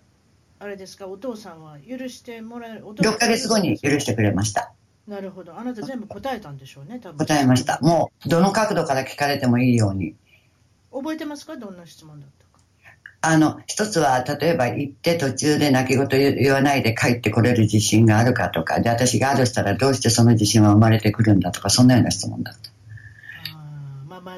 [0.59, 4.71] あれですか、お父さんは許してもらえる、お6ヶ月後に許してくれました。
[5.09, 7.79] なるほど、あなた全部答えたんでしょうね、多分答えました。
[7.81, 10.15] もう、どの角度から聞かれてもいいように。
[10.89, 12.63] 覚えてますか、どんな質問だったか。
[13.19, 22.70] あの、一つは、例えば行って途中で泣き言言わないで帰ってこれる自信があるかとか、で、私があるしたらどうしてその自信は生まれてくるんだとか、そんなような質問だった。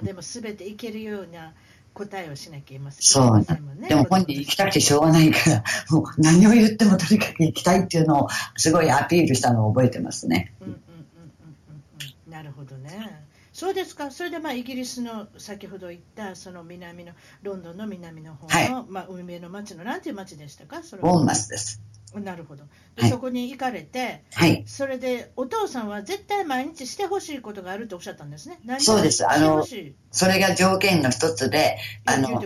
[0.04, 1.54] でもすべていけるような
[1.94, 3.88] 答えをしなきゃいけませんそうね。
[3.88, 10.54] でも本人行きたくてしょうがないから、もう何を言ってもとにかく行きたいっていうのをすごいアピールしたのを覚えてますね。
[10.62, 11.84] うんうんうんうんうん
[12.28, 13.24] うんなるほどね。
[13.54, 17.13] そうですか、それでまあイギリスの先ほど言ったその南の
[17.44, 21.80] ロンドンの南の方の、まあ海辺の町のなんていう町でしたか、それはボーンマスです。
[22.19, 22.63] なるほど
[22.95, 24.63] で、はいそこに行かれて、はい。
[24.67, 28.60] それでお父さんは絶対毎日してほしいことがあるとおっしゃったんですね。
[28.80, 29.65] そうですあの
[30.12, 32.41] それが条件の一つで、あの。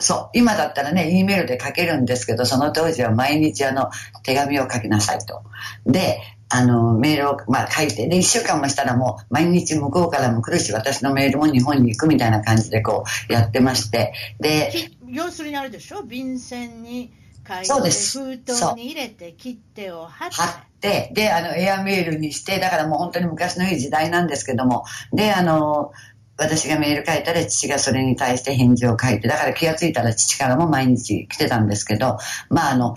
[0.00, 3.90] そう、今だったらね、E メールで書けるんですけど、その当時は毎日あの、
[4.22, 5.42] 手紙を書きなさいと。
[5.86, 17.12] で、あの、メールを、まあ、書いて、で、一週間もしたらもう、毎日向こうからも来るし、私のメールも日本に行くみたいな感じでこう、やってまして、で、き要するにあれでしょ、便箋に
[17.64, 20.30] そうです封筒に入れて、切手を貼っ
[20.80, 21.10] て。
[21.14, 25.92] で、あの、エアメールにして、だからもう本当に昔のいい時代なんですけども、で、あの、
[26.36, 32.94] 私がメール書いたら父がそれに対して返事を書いて、だから気がついたら父からも毎日来てたんですけど、まああの、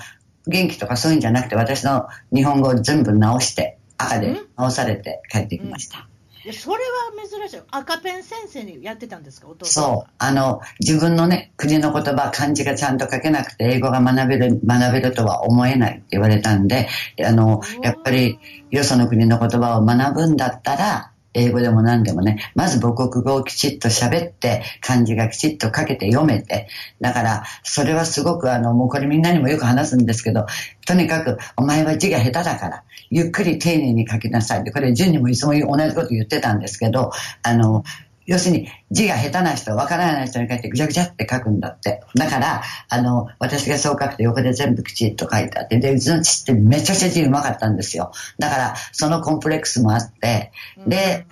[0.47, 5.97] 元気とかそういうんじゃなくて私の日本語を全部直して、赤で直されて帰ってきました。
[5.97, 6.10] いや
[6.51, 7.59] それは珍しい。
[7.69, 9.89] 赤ペン先生にやってたんですか、お父さんは。
[9.95, 10.05] そう。
[10.17, 16.87] あの、自分のね、国の言葉、漢字がちゃんと書けなくて、英語が学べる、学べるとは思えないって言われたんで、
[17.23, 18.39] あの、やっぱり、
[18.71, 26.67] よその国の言葉を学ぶんだったら、英語でも何でもね、まず母国語をきちっと喋って、漢字がきちっと書けて読めて、
[26.99, 30.45] だから、それはすごくあの、もうこれみんなにもよく話すんですけど、
[30.85, 34.63] とにかく、お前は字が下手だから、ゆっくり丁寧に書きなさい。
[34.63, 37.11] で、これ、順にもいつも同じこと言ってたんですけど、
[37.43, 37.83] あの、
[38.25, 42.01] 要するに字が下手な人、わからない人に書いてぐちゃぐちゃって書くんだって。
[42.15, 48.11] だから、あの、私がそう書くと横で全部きちっと書いてあって、で、うちの父ってめちゃくちゃ字うまかったんですよ。
[48.37, 50.51] だから、そのコンプレックスもあって、
[50.87, 51.25] で、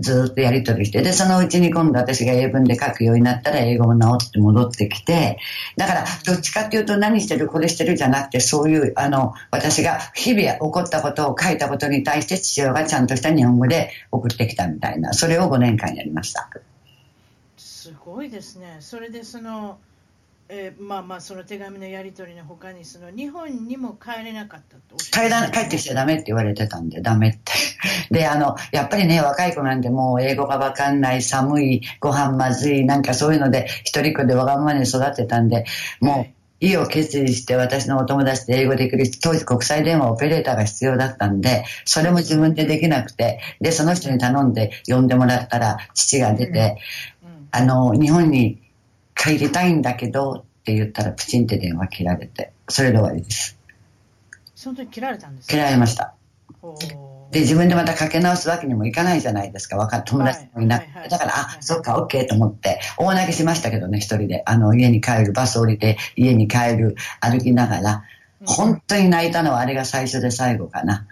[0.00, 5.38] ずっとやり取りして、で、そのうちに今度私が英文で書くようになったら英語も直って戻ってきて、
[5.76, 16.48] だから、どっちかっていうと何してる、これしてるじゃなくて、そういう、あの、私が日々起こったことを書いたことに対して父親がちゃんとした日本語で送ってきたみたいな、それを5年間やりました。
[17.56, 18.76] すごいですね。
[18.80, 19.78] それでその、
[20.54, 27.52] えーまあまあその手紙のやり取りのほかにその日本にも帰れなかったと帰ら帰ってきちゃダメって言われてたんで、ダメって。
[28.10, 35.64] で、あの、やっぱりね、若い子なんてもう英語がわかんない、寒い、ご飯まずい、なんかそういうので、一人っ子でわがままに育ってたんで、
[36.00, 36.26] も
[36.60, 46.76] う、意を決意して私のお友達で英語できる当時国際電話オペレーターが必要だったんで、それも自分でできなくて、で、その人に頼んで呼んでもらったら、父が出て、
[47.22, 47.48] うん。
[47.50, 48.61] あの、日本に
[49.22, 53.56] 帰りたいんだけどって言ったら、プチンって電話切られて、それで終わりです。
[54.54, 56.14] その時切られたんです切られました。
[57.30, 59.76] で、自分でまたかけ直すわけにもいかないじゃないですか。
[59.76, 60.92] わかる友達もいなくて。
[60.92, 64.42] はいはいはいだから、あ、はいそっか、オッケーと思って、大泣きしましたけどね、一人で。
[64.44, 67.92] あの、家に帰る、バス降りて、家に帰る、歩きながら。
[67.94, 68.02] うん
[68.44, 71.06] 本当に泣いたのはあれが最初で最後かな。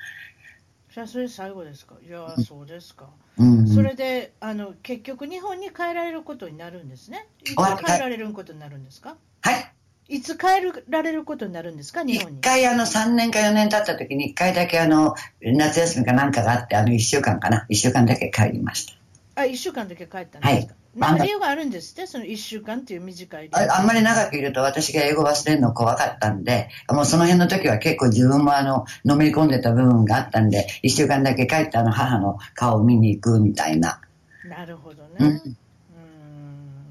[1.01, 1.95] じゃあそれ最後ですか？
[2.07, 3.07] いやそうですか、
[3.39, 3.67] うん。
[3.67, 7.27] それであの結局日本に帰られることになるんですね？
[7.43, 9.17] いつ帰られることになるんですか？
[9.41, 9.73] はい。
[10.15, 10.47] いつ帰
[10.91, 12.41] られることになるんですか日一本に？
[12.43, 18.93] 回あの3年か4年経った時に一回だけあの、夏休みかなんかがあって、あの1週間かな？1週間だけ帰りました。
[19.37, 22.07] あ1週間だけ帰ったんですか、はいなんか理由があるんですって？
[22.07, 34.01] その1週間っていう短いああんまり長くいると私が英語忘れるの怖かったんで、もうその辺の時は結構自分もあの、のめり込んでた部分があったんで、一週間だけ帰ってあの母の顔を見に行くみたいな。
[34.49, 35.41] なるほどね、ううんーん。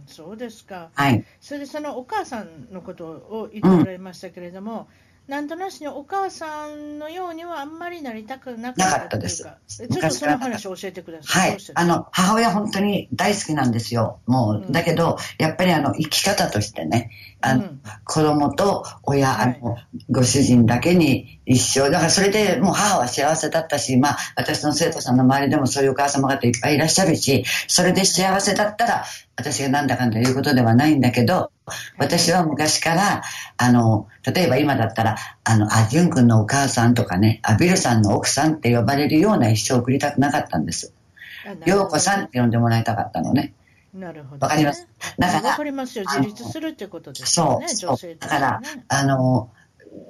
[0.08, 0.90] そうですか。
[0.94, 1.26] はい。
[1.42, 4.88] それでそのお母さんのことを言っておられましたけれども、
[5.30, 11.40] なんとなしにお母さんのようにはあんまりなりたくなかったというか、ちょっとその話を教えてくださ。
[11.40, 11.50] はい。
[11.50, 11.74] いどうして。
[11.74, 11.82] ですか？
[11.82, 14.22] あの、母親本当に大好きなんですよ。
[14.26, 14.70] もうん。
[14.70, 17.12] う、だけど、やっぱりあの、生き方としてね、
[17.42, 17.82] あの、うん。
[18.06, 19.60] 子供と親、はい。
[19.62, 19.78] あの、
[20.10, 29.04] ご主人だけに一生、だからそれでもう母は幸せだったし、まあ、私の生徒さんの周りでもそういうお母様方いっぱいいらっしゃるし、それで幸せだったら、
[29.36, 31.52] 私がなんだかんだ言うことではないんだけど、
[31.98, 33.24] 私は昔から、
[33.58, 40.94] あの、例えば今だったら、あの、あ、ジュン君のお母さんとかね、あ、ビルさんの奥さんって呼ばれるような一生を送りたくなかったんです。
[41.46, 43.54] あなるほどようこさんって呼んでもらいたかったのね。
[43.92, 44.40] なるほど、ね。
[44.42, 44.88] わかります？
[45.18, 46.06] だからわかりますよ。
[46.06, 48.16] 自立するってことですよね、そう、そう女性。
[48.16, 49.50] とだからあの、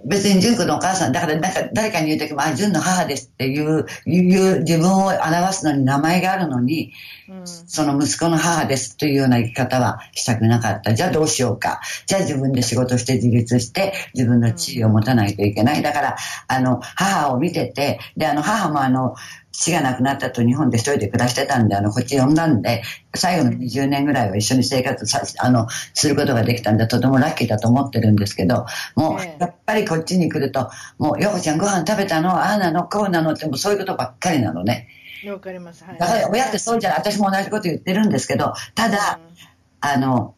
[0.05, 6.93] 別に純子のお母さん、だからなんか誰かに言うときも、あ、純の母ですっていう、いう自分を表すのに名前があるのに、
[7.29, 10.93] うん、その息子の母ですというような生き方はしたくなかった。
[10.93, 11.81] じゃあどうしようか。
[12.07, 15.81] じゃあ自分で仕事して自立して自分の地位を持たないといけない。
[15.81, 19.15] だから、あの、母を見てて、で、あの、母もあの、
[19.51, 22.83] 父が亡くなったと日本で一人で暮らしてたんで、あの、こっち呼んだんで、
[23.15, 32.38] 最後の20年ぐらいは一緒に生活さ、あの、することができたんで、とてもラッキーだと思ってるんですけど、もう、やっぱりこっちに来ると、もう、ヨコちゃんご飯食べたの？
[32.38, 34.88] ああなのこうなのって、もうそういうことばっかりなのね。
[35.27, 35.83] わかります。
[35.83, 35.97] はい。
[35.97, 36.99] だから親ってそうじゃない。
[36.99, 40.35] 私も同じこと言ってるんですけど、ただ、うん、あの、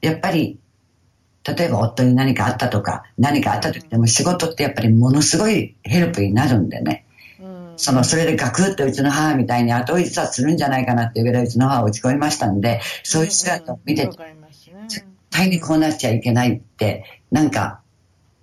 [0.00, 0.58] やっぱり、
[1.44, 7.04] 例えば夫に何かあったとか、何かあった時でも仕事ってやっぱりものすごいヘルプになるんでね。
[7.82, 14.08] その、それでガクッとうちの母みたいに後追いさするんじゃないかなっていうぐらいうちの母は落ち込みましたんで、そういう姿を見て、
[14.88, 17.80] 絶対にこうなっちゃいけないって、なんか、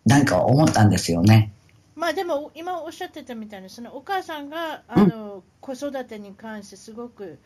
[0.06, 1.54] なんか思ったんですよね。
[1.96, 7.40] まあでも今おっしゃってたみたいにそのお母さんがあの、うん、子育てに関してすごく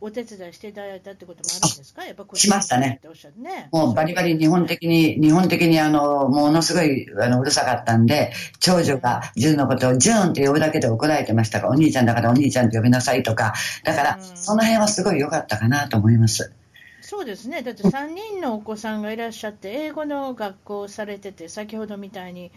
[0.00, 2.04] お手伝いしていただいたってこともあるんですか？
[2.04, 3.00] やっぱしましたね。
[3.38, 13.54] ねもうバリバリ日本的に、日本的にあの、ものすごいあのうるさかったんで、長女がジュンのことをジュンって呼ぶだけで怒られてましたが、お兄ちゃんだからお兄ちゃんって呼びなさいとか、
[13.84, 16.52] だから、その辺はすごい良かったかなと思います。
[17.00, 22.50] そうですね、だって3人のお子さんがいらっしゃって、英語の学校をされてて、先ほどみたいに、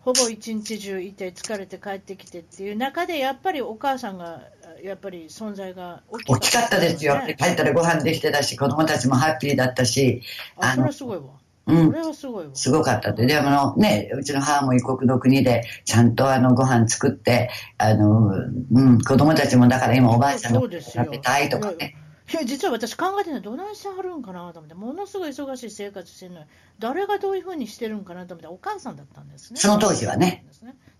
[0.00, 4.42] ほぼ一日中いて、疲れて帰ってきてっていう中で、やっぱりお母さんが
[4.82, 7.16] やっぱり存在が大き,、大きかったですよ。
[7.38, 10.22] 帰ったらご飯できてたし、子供たちもハッピーだったし。
[10.58, 11.24] あ、それはすごいわ。
[11.66, 11.86] うん。
[11.86, 12.50] それはすごいわ。
[12.54, 13.26] すごかったって。
[13.26, 18.30] でもね、うちの母も異国の国で、ちゃんとあの、ご飯作って、あの、
[18.72, 21.96] うん、子供たちもだから今おばあちゃんの食べたいとかね。
[22.32, 26.46] いや実は私考えてるのどないしてはるんかなと思ってものすごい忙しい生活してるのに
[26.80, 30.44] 誰がどういうふうにしてるんかなと思ってお母さんだったんですねその当時はね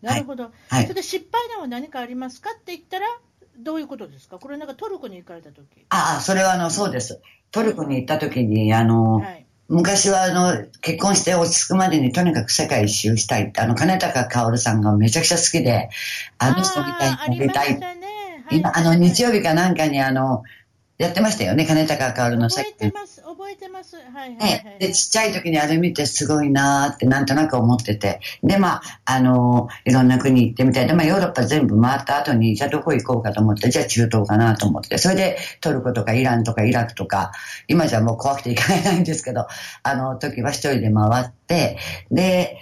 [0.03, 3.07] なるほど、はい、それで失敗談は何かありますかって言ったら
[3.59, 4.39] どういうことですか？
[4.39, 5.65] これなんかトルコに行かれた時。
[5.89, 7.21] ああ、それはあの、そうです。
[7.51, 13.53] トルコに行った時に、あの、はい、昔はあの、結婚して落ち着くまでにとにかく世界一周したい。
[13.57, 15.89] あの、金高薫さんがめちゃくちゃ好きで、
[16.39, 17.79] あの人みたいになりたい。
[17.79, 18.45] ね。
[18.51, 20.43] 今、あの、日曜日かなんかにあの、
[20.99, 22.73] やってましたよね、金高薫のさっき。
[22.73, 23.16] 覚えてます、
[23.47, 23.95] 覚えてます。
[23.97, 28.21] はいはい、はい、で、ちっちゃい時にあれ見てすごいなーってなんとなく思ってて。
[28.43, 37.31] で、まあ、あのー、いろんな国行ってみたいで、まあ、ヨーロッパ全部回った後に、じゃあどこ行こうかと思って、じゃあ中東かなと思って、それでトルコとかイランとかイラクとか、
[37.69, 39.47] 今じゃもう怖くて行かれないんですけど、
[39.85, 41.79] あの時は一人で回って、
[42.11, 42.59] で、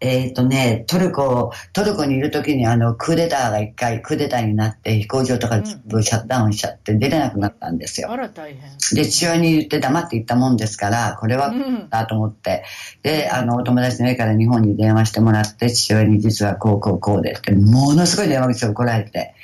[0.00, 8.10] えっ、ー、とね、トルコ、トルコにいるときにあの、クーデターが一回クーデターになって飛行場とか全部シャットダウンしちゃって出れなくなったんですよ。
[8.10, 8.70] あら大変。
[8.94, 11.52] で、父親に言って黙って行ったもんですから、これは、
[11.90, 12.64] だと思って、
[13.02, 19.34] で、あの、お友達の家から日本に電話してもらって、父親に実はこうこうこうでって、ものすごい電話口を怒られて、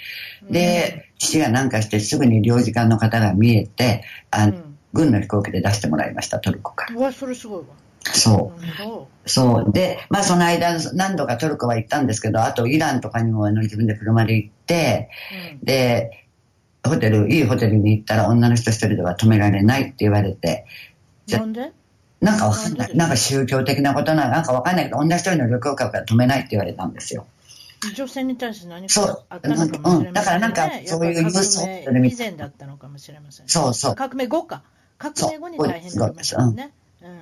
[0.51, 4.55] で、父がなんかしてすぐに領事館の方が見えて、あの、
[4.93, 6.95] 軍の飛行機で出してもらいました、トルコから。
[6.95, 7.65] うわ、それすごいわ。
[8.05, 9.29] そう。
[9.29, 9.73] そう。
[9.73, 15.11] で、まあその間何度かトルコは行ったんですけど、あとイランとかにもあの自分で車で行って、
[15.53, 16.27] うん、で、
[16.87, 20.67] ホテル、いいホテルに行ったら女の人一人では止められないって言われて。
[21.29, 21.73] なんで？
[22.21, 22.97] なんかわかんない。
[22.97, 23.17] なんか？
[23.17, 27.27] 宗教的なことななんかわかんないけど、女一人の旅行客は止めないって言われたんですよ。
[27.97, 30.13] 女性に対して何かあったのかもしれません、ね、うん。
[30.15, 33.95] だからなんかそういうニュース以前だったのかもしれません、ね、そうそう。
[33.95, 34.63] 革命後か。
[34.97, 36.73] 革命後に大変なりましたね。
[37.03, 37.19] うん、うん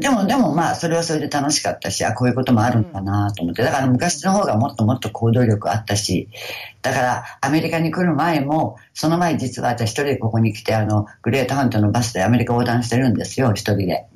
[0.00, 3.62] でも、でもまあ、それはそれで楽しかったし、あ、こういうこともあるんだなと思って。
[3.62, 6.28] だから昔の方がもっともっと行動力あったし、
[6.82, 14.06] だからアメリカに来る前も、その前実は私一人でここに来て、あの、グレートハントのバスでアメリカ横断してるんですよ、一人で。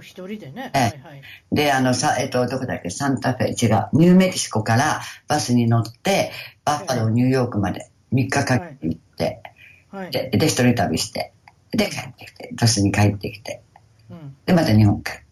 [0.00, 0.70] 一人でね。
[0.74, 1.22] ええ、はいはい、
[1.52, 6.30] で、あの、さ、えっと、どこだっけ、サンタフェ、違う、ニューメキシコからバスに乗って、
[6.64, 9.42] バッファロー、ニューヨークまで3日かけて行って、
[9.90, 11.32] はい、で、で、一人旅して、
[11.70, 13.62] で、帰ってきて、バスに帰ってきて、
[14.10, 15.27] うん、で、また日本帰って。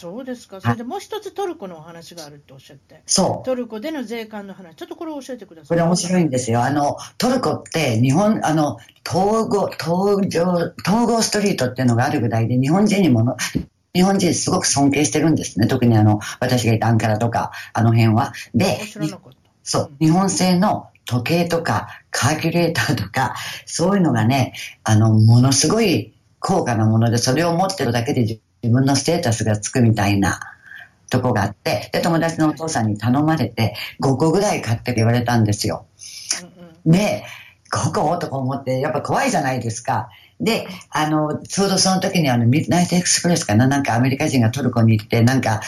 [0.00, 0.62] そうですか。
[0.62, 3.02] それでもう一つトルコのお話があるっておっしゃって。
[3.04, 3.44] そう。
[3.44, 4.74] トルコでの税関の話。
[4.74, 5.68] ちょっとこれを教えてください。
[5.68, 6.62] これ面白いんですよ。
[6.62, 13.36] あの、トルコって日本、あの、統合、統合、統合ストリートっていうのがあるぐらいで、日本人にもの、
[13.94, 15.66] 日本人すごく尊敬してるんですね。
[15.66, 18.32] 特にあの、私がいたアンカラとか、あの辺は。
[18.54, 18.78] で、
[19.62, 23.34] そう、日本製の時計とか、カーキュレーターとか、
[23.66, 30.40] そういうのがね、あの、ものすごい高価なもので、それを持ってるだけで自分のステータスがつくみたいな
[31.08, 35.86] とこがあって、で、友達のお父さんに頼まれて、5個ぐらい買って言われたんですよ。
[36.84, 37.24] で、
[37.72, 38.18] 5個？
[38.18, 40.08] とか思って、やっぱ怖いじゃないですか。
[40.40, 45.60] で、あの、ちょうどその時にあの、ミッドナイトエクスプレスかな、なんかアメリカ人がトルコに行って、なんか、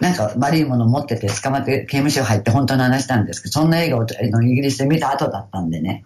[0.00, 6.04] なんか悪いもの持ってて捕まって刑務所入って本当の話なんですけど、そんな映画をイギリスで見た後だったんでね、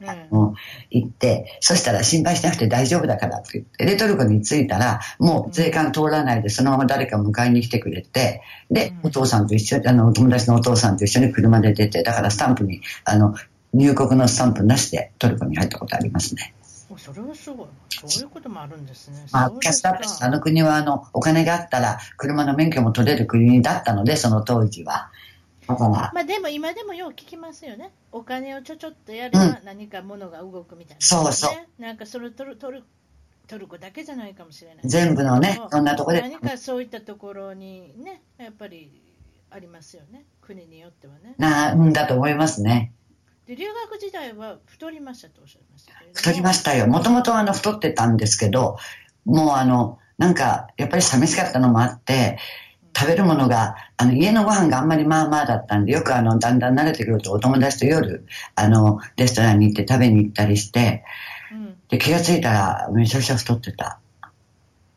[0.00, 0.54] うん、あの
[0.90, 13.34] 行って、そしたら心配しなくて大丈夫だからって言って、レトルコに着いたら、もう税関通らないでそのまま誰か迎えに来てくれて、で、お父さんと一緒に、あの、お友達のお父さんと一緒に車で出て、だからスタンプに、あの、
[13.72, 16.54] 入国のスタンプなしでトルコに入ったことありますね。
[17.04, 17.66] それはすごい。
[17.90, 19.26] そういうこともあるんですね。
[19.30, 25.10] まあ、昔だったあの国はあの、お金があったら車の免許も取れる国だったので、その当時は。
[25.68, 25.90] だから。
[26.14, 27.92] まあでも今でもよう聞きますよね。
[28.10, 31.82] お金をちょちょっとやれば何か物が動くみたいな、ねうん、そうそう。
[31.82, 32.84] なんかそれ取る、取る、
[33.48, 34.78] トルコだけじゃないかもしれない。
[34.84, 36.22] 全部のね、そんなところで。
[36.22, 38.90] 何かそういったところにね、やっぱり
[39.50, 40.24] ありますよね。
[40.40, 41.34] 国によってはね。
[41.36, 42.92] なうんだと思いますね。
[43.46, 46.86] で留学時代は太りましたとおっしゃいました太りましたよ。
[46.86, 48.78] もともとあの太ってたんですけど、
[49.24, 52.38] もうあの、なんかやっぱり寂しかったのもあって、
[52.96, 58.24] 食べるものが、あの、家のご飯があんまりまあまあだったんで、よくあの、だんだん慣れてくるとお友達と夜、
[58.54, 61.04] あの、レストランに行って食べに行ったりして、
[61.52, 63.98] うん、で、気がついたらめちゃくちゃ太ってた。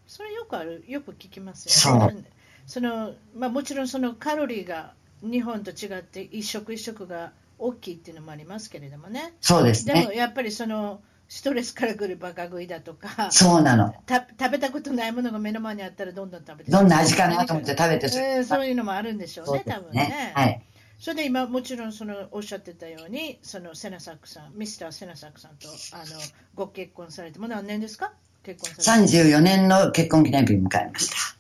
[0.05, 2.11] それよくある、よく聞きますよね。
[2.11, 2.23] そう。
[2.67, 9.34] その、まあもちろんそのカロリーが日本と違って一食一食が大きいっていうのもありますけれどもね。
[9.41, 10.01] そうですね。
[10.01, 13.93] でもやっぱりその、ストレスからくるバカ食いだとか、そうなの。
[14.08, 20.32] 食べたことないものが目の前にあったらどんどん食べてどんな味かなと思って食べてえー、そういうのもあるんでしょうね、うね多分ね。
[20.34, 20.64] はい。
[20.99, 26.03] それで今、もちろんそのおっしゃってたように、そのセナサックさん、ミスター・セナサックさんとあの
[26.55, 28.14] ご結婚されて、もう何年ですか？
[28.43, 29.14] 結婚されて。
[29.14, 31.36] 34年の結婚記念日を迎えました。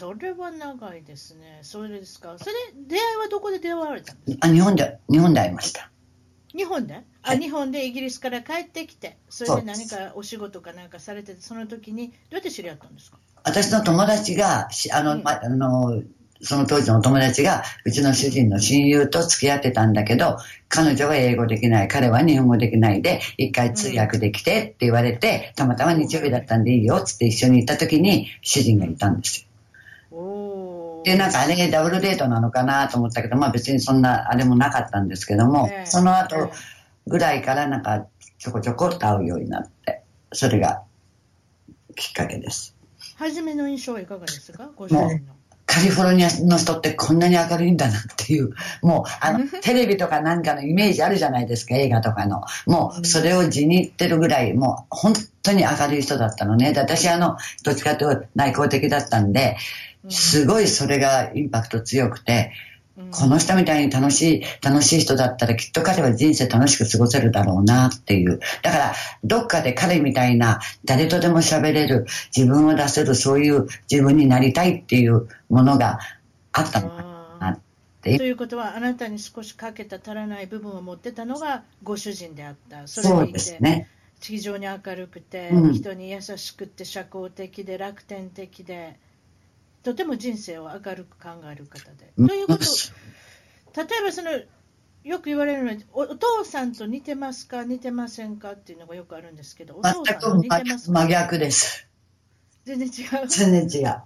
[0.00, 1.58] それは長いですね。
[1.60, 2.36] それですか？
[2.38, 4.48] それで出会いはどこで出会われたんですか？
[4.48, 5.90] あ、日本で、日本で会いました。
[6.56, 13.18] 日本で、あ、日本でイギリスから帰ってきて、それで何かお仕事かなんかされてて、その時にどうやって知り合ったんですか？
[13.44, 16.02] 私の友達が、あの、うん、ま、あの、
[16.40, 20.38] その当時のお友達が、うちの主人の親友と付き合ってたんだけど、
[20.70, 29.49] 彼女は英語できない、彼は日本語できないで、一回通訳できてって言われて、たまたま日曜日だったんでいいよ、つって一緒に行った時に主人がいたんですよ。
[31.04, 36.50] で、なんかあれダブルデートなのかなと思ったけど、まあ別にそんなあれもなかったんですけども、えー、その後
[37.06, 38.06] ぐらいからなんか
[38.38, 40.82] ちょこちょこっと会うようになって、それが
[41.96, 42.76] きっかけです。
[43.16, 44.70] 初めの印象はいかがですか？
[44.76, 44.96] ご主人
[45.26, 45.34] の。
[45.72, 48.50] カリフォルニアの人ってこんなに明るいんだなっていう、
[48.82, 52.42] もう、あの、テレビとかなんかのイメージあるじゃないですか、映画とかの。
[52.66, 55.12] もう、それを地に入ってるぐらい、もう、本
[55.44, 56.72] 当に明るい人だったのね。
[56.72, 59.58] で私、あの、どっちかというと内向的だったんで、
[60.08, 62.52] すごいそれがインパクト強くて、
[63.10, 68.40] この人みたいに楽しい、楽しい人だったらきっと彼は人生楽しく過ごせるだろうなっていう。
[68.62, 68.94] だから、
[69.24, 75.98] どっかで彼みたいな誰とでも喋れる、自分を出せる、そういう自分になりたいっていうものが
[76.52, 77.60] あったのかなっ
[78.02, 78.18] て。
[78.18, 82.86] ということは、あなたに少しかけた足らない部分を持ってたのがご主人であった。
[82.86, 83.88] そそうですね。
[84.20, 88.96] 非常に明るくて、うん、人に優しくて社交的で楽天的で。
[89.82, 92.12] とても人生を明るく考える方で。
[92.16, 92.64] ということ、
[93.76, 94.30] 例えばその、
[95.02, 100.92] よく言われるのはお、お父さんと似てますか、似てませんかっていうのがよくあるんですけど、お父さんと似てますか？
[100.92, 101.86] 真逆です。
[102.64, 103.26] 全然違う。
[103.28, 104.02] 全然違う。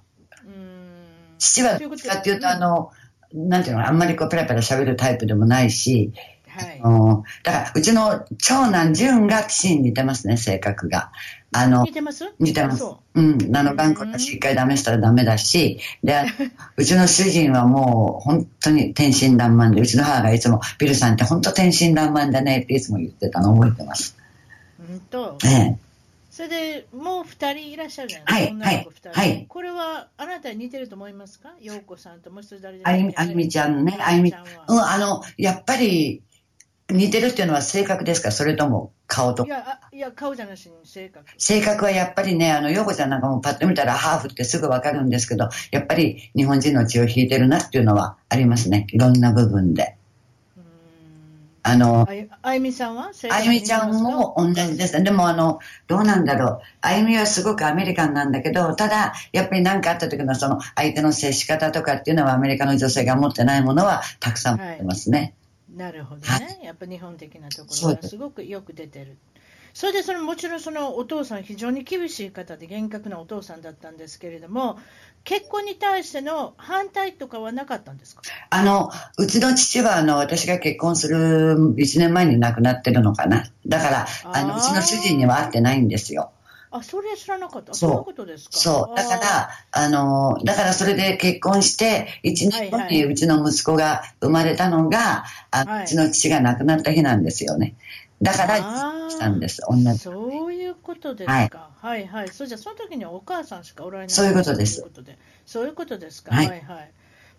[0.47, 1.05] うん
[1.39, 2.93] 父は、どっちかっていうと、あの、
[3.33, 6.13] なんていうの、あんまりこう、ペラペラ喋るタイプでもないし、
[6.55, 11.11] はい、だから、うちの長男、純が父に似てますね、性格が。
[11.53, 12.35] あの、似てます？
[12.39, 12.85] 似てます。
[13.15, 13.57] うん。
[13.57, 16.25] あの、頑固だし、一回ダメしたらダメだし、で、
[16.77, 24.17] うちの主人はもう、本当に天真爛漫で、うちの母がいつも、ビルさんって本当天真爛漫だねっていつも言ってたの覚えてます。
[24.79, 25.39] 本当？
[25.45, 25.77] ええ。
[26.35, 28.65] それで、もう二人いらっしゃるじゃないですか。
[28.65, 29.47] はい、はい。
[29.49, 33.97] これは、あなたに似てると思いますか陽子さんともう一つ誰ですかあゆみちゃんね。
[34.01, 36.23] あゆみ、うん、あの、やっぱり、
[36.91, 38.31] 似てるっていうのは性格ですか？
[38.31, 41.25] それとも顔といや、いや顔じゃなしに性格。
[41.39, 48.87] 性格はやっぱりね、あの、ヨコちゃんなんかもパッと見たらハーフってすぐわかるんですけど、やっぱり日本人の血を引いてるなっていうのはありますね。
[48.91, 49.97] いろんな部分で。
[51.67, 52.07] あの、
[52.43, 55.03] あゆみさんはあゆみちゃんも同じです。
[55.03, 56.61] でもあの、どうなんだろう。
[56.83, 65.19] あゆみはすごくアメリカンなんだけど、ただ、やっぱり何かあった時のその相手の接し方とかっていうのはアメリカの女性が持ってないものはたくさん持ってますね。
[65.19, 65.35] はい
[65.75, 68.17] なるほどね、やっぱ日本的なところがす。
[68.17, 69.17] ごくよく出てる。
[69.73, 74.79] それでそのもちろんそのお父さん、非常に厳しい方で厳格なお父さんだったんですけれども、
[75.25, 78.23] 結婚に対しての反対とかはなかったんですか？
[78.51, 86.31] あのうちの父はあの私が結婚する1年前に亡くなってるのかな、だからあのうちの主人には会ってないんですよ。
[86.77, 87.73] あ、それ知らなかった。
[87.73, 88.57] そういうことですか？
[88.59, 88.97] そう。
[88.97, 97.75] だかあら、あの、だからそれで結婚して、1年後はいはいにうちの息子が生まれたのが、あはいうちの父が亡くなった日なんですよね。
[98.23, 98.57] だから、
[99.11, 99.99] したんです、同じ。
[99.99, 101.71] そういうことですか。
[101.81, 106.35] はい、はい、そうじゃあその時にはお母さんしかおられないそういうことですそういうことでそういうことですか。
[106.35, 106.91] ははいい、はい。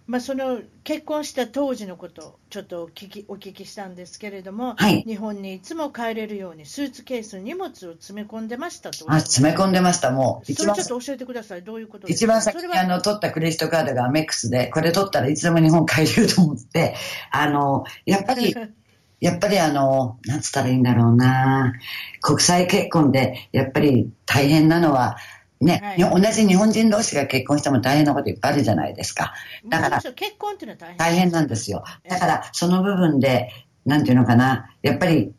[0.07, 9.05] まあ、その結婚した当時のこと、ちょっとお聞きお聞きしたんですけれども、はい日本にいつも帰れるように、スーツケースに荷物を詰め込んでましたと。
[9.11, 10.45] あ、詰め込んでました、もう。
[10.45, 12.25] そ一番れちょっと教えてください、どういうことですか？
[12.25, 16.95] 一番先にあの取ったクレジットカードがアメックスで、これ取ったらいつでも日本帰れると思って、
[17.31, 18.55] あの、やっぱり、
[19.21, 21.73] やっぱりあの、なんつったらいいんだろうな
[22.21, 25.17] 国際結婚で、やっぱり大変なのは、
[25.65, 26.21] ね、はい。
[26.21, 29.33] 同じ日本人同士が結婚しても大変なこといっぱいあるじゃないですか。
[29.67, 30.97] だから結婚っていうのは大変。
[30.97, 31.83] 大変なんですよ。
[32.07, 33.49] だから、その部分で、
[33.85, 35.33] なんていうのかな、やっぱり、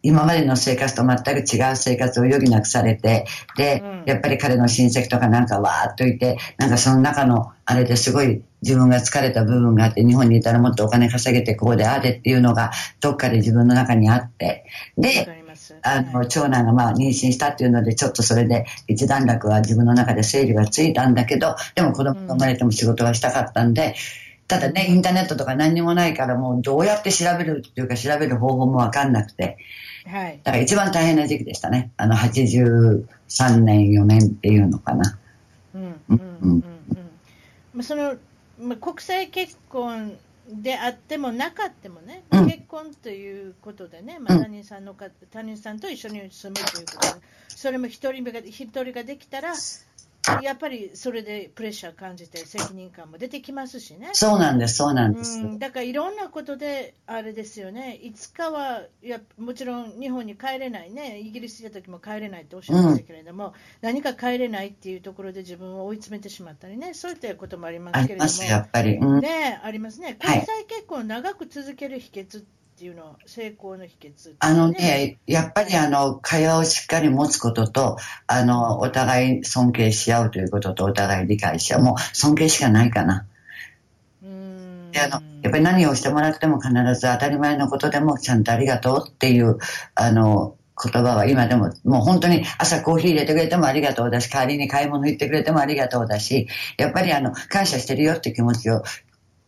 [0.00, 4.02] 今までの生活と全く違う生活を余儀なくされて、で、うん。
[4.06, 14.64] やっぱり彼の親戚とかなんかわーっといて、なんかその中のあれですごい自分が疲れた部分があって、日本にいたらもっとお金稼げてこうでああでっていうのがどっかで自分の中にあって、
[14.96, 15.37] わで、
[15.90, 23.94] あの、はい長男がまあ妊娠したっていうので、ちょっとそれで一段落は自分の中で整理がついたんだけど、でも子供が生まれても仕事はしたかったんで、
[24.46, 29.58] ただね、インターネットとか何にもないからもうどうやって調べるっていうか調べる方法もわかんなくて、
[30.06, 31.90] はいだから一番大変な時期でしたね。
[31.96, 35.18] あの、83年、4年っていうのかな。
[35.74, 36.64] うんうんうんうん
[37.74, 38.14] まあその
[38.60, 40.16] まあ国際結婚
[40.48, 42.46] であってもなかってもね、うん。
[42.46, 44.42] 結婚ということでね、まあ、うん。
[44.42, 49.54] 他人さんのか他人さんと一緒に住むということで、それも一人目が一人ができたら、
[50.42, 54.10] やっぱりそれでプレッシャー感じて責任感も出てきますしね。
[54.12, 55.38] そうなんです、そうなんです。
[55.40, 68.96] うん、だからいろんなことで、あれですよね、いつかはやもちろん日本に帰れないね、イギリスにいた時も帰れないっておっしゃいましたけれども、何か帰れないっていうところで自分を追い詰めてしまったりね、そういったこともありますけれども、あります、やっぱり。
[68.96, 69.20] うん。
[69.20, 81.82] ね、ありますね、はい国際結婚を長く続ける秘訣っていうのは、成功の秘訣っていうあのね、やっぱりあの、会話をしっかり持つことと、あの、お互い尊敬し合うということと、お互い理解し合う。
[81.82, 83.26] もう尊敬しかないかな。
[84.22, 89.58] うんであの、やっぱり何をしてもらっても必ず当たり前のことでもちゃんとありがとうっていう、
[89.94, 96.46] あの、言葉は今でも、もう本当に朝コーヒー入れてくれてもありがとうだし、代わりに買い物行ってくれてもありがとうだし、
[96.78, 98.84] やっぱりあの、感謝してるよって気持ちを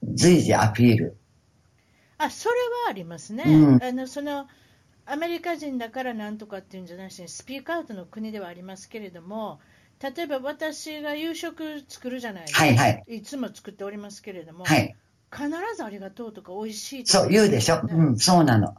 [0.03, 1.19] 随時アピール。
[2.22, 2.54] あそれ
[2.84, 4.46] はありますね、うんあのその
[5.06, 9.58] アメリカ人だからなんとかっていうんじゃないし、スピークアウトの国ではありますけれども、
[10.00, 13.04] 例えば私が夕食作るじゃないですか、はいはい。
[13.08, 14.94] いつも作っておりますけれども、はい。
[15.32, 17.80] 必ずありがとうとか、美味しいとか、そう、言うでしょ。
[17.82, 18.76] うん、そうなの。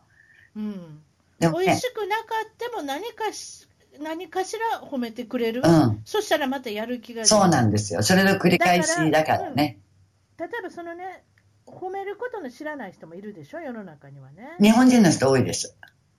[0.55, 1.01] うん
[1.39, 3.67] でもね美味、しくなかっても何かし
[3.99, 8.03] 何かしら褒めてくれる、うんそしたらまたやる気がそうなんですよ。
[8.03, 9.79] それの繰り返しだからね。
[10.39, 11.23] 例えばそのね、
[11.65, 14.55] 褒めることの知らない人もいるでしょ、世の中にはね。
[14.59, 15.75] 日本人の人多いです。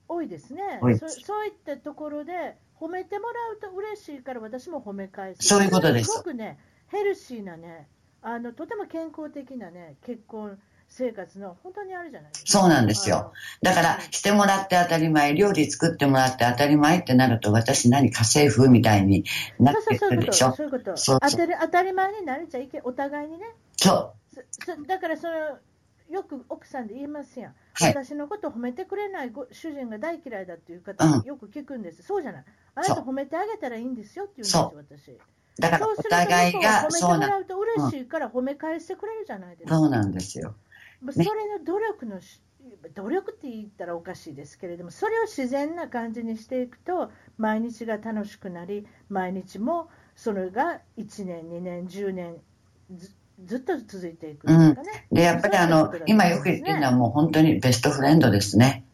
[0.08, 0.62] 多いですね
[1.00, 1.08] そ。
[1.08, 5.46] そういったところで褒めてもらうと嬉しいから私も褒め返す。
[5.46, 7.88] そういうことですすごくね、ヘルシーなね、
[8.20, 12.60] あのとても健康的なね、結婚生活の本当にあるじゃないですか。
[12.60, 13.32] そうなんですよ。
[13.62, 19.24] だから、してもらって当たり前、料理作ってもらって当たり前ってなると、私何家政婦みたいに
[19.58, 20.52] なっそうてくるでしょ。
[20.54, 20.96] そういうこと。
[20.96, 23.46] そうそう当たり当たり前になれちゃいけお互いにね。
[23.76, 24.14] そそそ
[24.86, 25.58] だからその
[26.10, 27.90] よく奥さんで言いますやん、はい。
[27.90, 31.22] 私のこと褒めてくれないご主人が大嫌いだっていう方、うん。
[31.22, 35.60] よく聞くんです、そうじゃない、あなた褒めてあげたらいいんですよって言そうんですよ、私。
[35.60, 39.76] だからおそうすると互いが、そう褒めてもらうと嬉しいから褒め返してくれるじゃないですか。
[39.76, 40.54] そうなんですよ。
[41.10, 41.24] それ
[41.58, 42.40] の努力のし
[42.94, 52.40] 努力って言ったらおかしいですけれども、それを自然な感じにしていくと、毎日が楽しくなり、毎日もそれが1年、2年、10年
[53.46, 55.06] ず、ずっと続いていくんでね。
[55.10, 58.84] で、やっぱりあの、今よく言ってるのはもう本当にベストフレンドですね。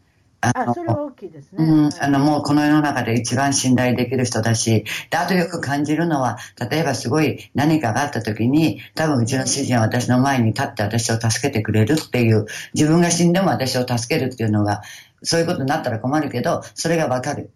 [0.41, 1.65] ああ、それは大きいですね。
[1.65, 6.39] うんはい、あの、もうこの世の中で一番信頼できる人だし、で、あとよく感じるのは、
[6.71, 14.83] 例えばすごい何かがあった時に、多分うちの主人は私の前に立って私を助けてくれるっていう、自分が死んでも私を助けるっていうのが、
[15.25, 17.51] そういうことになったら困るけど、それがわかる。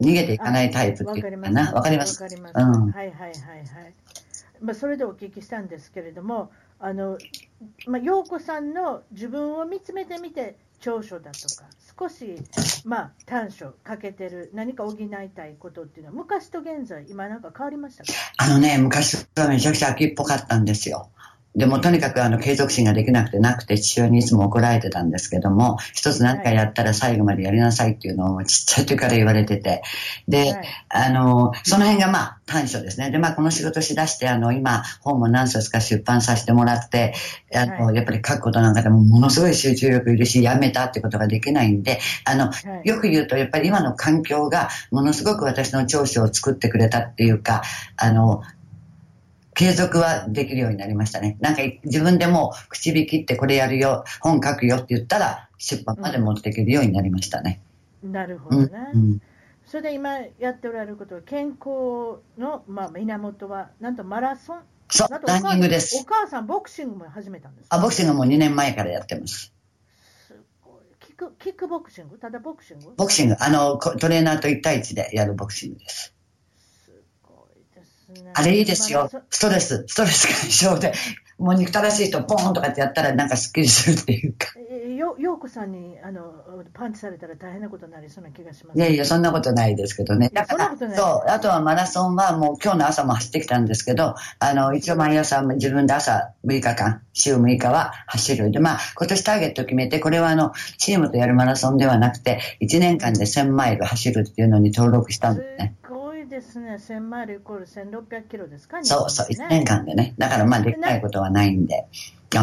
[0.00, 1.72] 逃げていかないタイプっていうかな。
[1.72, 2.20] わかります。
[2.20, 2.52] わかります。
[2.56, 3.94] うんはいはいはいはい。
[4.64, 6.50] まあ、それでお聞きしたんですけれども、
[6.80, 7.18] あの、
[7.86, 11.64] まあ、陽子さんの自分を見つめてみて、長所だとか、
[11.98, 12.36] 少し、
[12.84, 18.12] まあ、短所、欠けてる、何か補いたいことっていうのは、昔と現在、今なんか変わりましたか？
[18.38, 21.08] あのね、昔はめちゃくちゃ秋っぽかったんですよ。
[21.56, 29.82] でもとにかくあの継続心ができなくてなくて父親にいつも怒られてたんですけども、一つ何かやったら最後までやりなさいっていうのをちっちゃい時から言われてて、
[30.26, 33.12] で、はい、あの、その辺がまあ短所ですね。
[33.12, 37.14] で、まあこの仕事しだしてあの今本も何冊か出版させてもらって、
[37.54, 42.52] あの、はい、やっぱり書くことなんかでもものすごい集中力いるし、やめたってことができないんで、あの、は
[42.84, 47.62] い、よく言うとやっぱり今の環境がものすごく私の長所を作ってくれたっていうか、
[47.96, 48.42] あの、
[49.54, 51.36] 継続はできるようになりましたね。
[51.40, 57.60] なんか自分でも口引きってこれやるよ、本書くよって言ったら出版まで持っていけるようになりましたね。
[58.02, 58.70] うん、なるほどね。
[58.94, 59.22] うんうん
[59.66, 64.60] それで今やっておられることは、健康の、まあ、源は、なんとマラソン？
[64.90, 65.96] そう、ランニングです。
[65.96, 69.54] お母さん、ボクシングも始めたんですあ、ボクシングも2年前からやってます。
[70.28, 70.74] すごい。
[71.00, 72.18] キック、キックボクシング？
[72.18, 72.92] ただボクシング？
[72.94, 73.36] ボクシング。
[73.40, 76.13] あの、トレーナーと1対1でやるボクシングです。
[78.34, 79.10] あれいいですよ。
[79.30, 80.92] ストレス、ストレス解消で、
[81.38, 84.48] もう憎たらしいとポーンとかってやったらなんかすっきりするっていうか。
[84.96, 86.22] よ、ようこさんに、あの、
[86.72, 90.30] パンチされたら大変なことになりそうな気がします、いやいや、そんなことないですけどね。
[90.32, 90.84] だから、そ
[91.26, 98.50] う、あとはマラソンはもう今日の朝も走ってきたんですけど、あの、一応毎朝自分で朝6日間、週6日は走る。
[98.50, 105.74] で、まあ、今年ターゲット決めて、これはあの、チームとやるマラソンではなくて、1年間で1000マイル走るっていうのに登録したんですね。
[106.34, 110.14] ですね、1000マイルイコール1600キロですか、ね、そうそう、1年間でね。
[110.18, 111.86] だからまあ、できないことはないんで。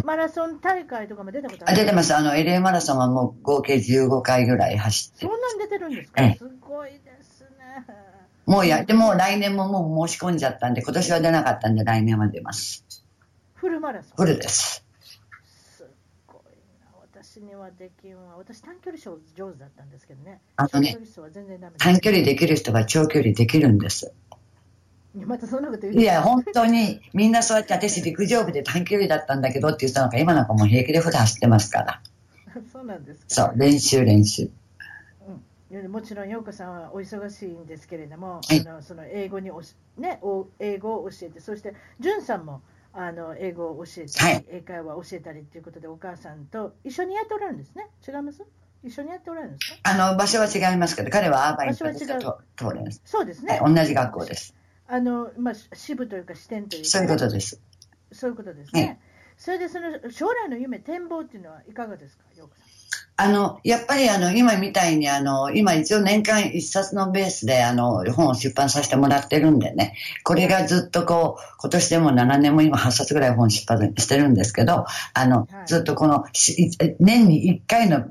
[0.06, 2.16] マラソン大会とかも出たことある出てます。
[2.16, 5.26] あの、LA マラソンはもう合計15回ぐらい走って。
[5.26, 7.86] そんなん出てるんですか、すごいですね。
[8.46, 12.86] もうやって、もう来年ももう申し込んじゃったんで、今年は出なかったんで、来年は出ます。
[13.56, 14.86] フルマラソンフルです。
[17.62, 18.36] はできんわ。
[18.38, 20.42] 私短距離走上手だったんですけどね。
[20.58, 20.98] あのね、
[21.78, 24.12] 短距離できる人は長距離できるんです。
[25.14, 32.02] またそんなこと言ういや、本当に、みんなそうやって私陸上部で短距離だったんだけどって言ったのが、今なんかもう平気で普段走ってますから。
[32.72, 34.50] そうなんですそう、練習練習。
[35.70, 42.62] うん、もちろん陽子さんはお忙しいんですけれども、はい、あのその英語におし、ね、お英語を教えて、そして、んさんも
[42.94, 47.88] あの英語を教えたり、はい、英会話を教えたりということで、お母さんと一緒にやっておられるんですね。
[48.08, 48.44] 違います？
[48.84, 49.80] 一緒にやっておられるんですか？
[49.84, 53.02] あの場所は違いますけど、彼はアーバインと通れます。
[53.06, 54.56] そうですね、はい、同じ学校です。
[54.88, 57.62] あのまあ、支部というか支店というか、そういうことです。
[58.12, 59.00] そういうことですね。
[59.38, 62.71] それでその将来の夢、展望っていうのはいかがですか、ようこさん？
[63.22, 76.26] あの、やっぱりあの、今みたいにあの、今一応年間一冊のベースであの、本を出版させてもらってるんでね、これがずっとこう、今年でも7年も今8冊ぐらい本出版してるんですけど、あの、ずっとこの、
[77.00, 78.06] 年に1回の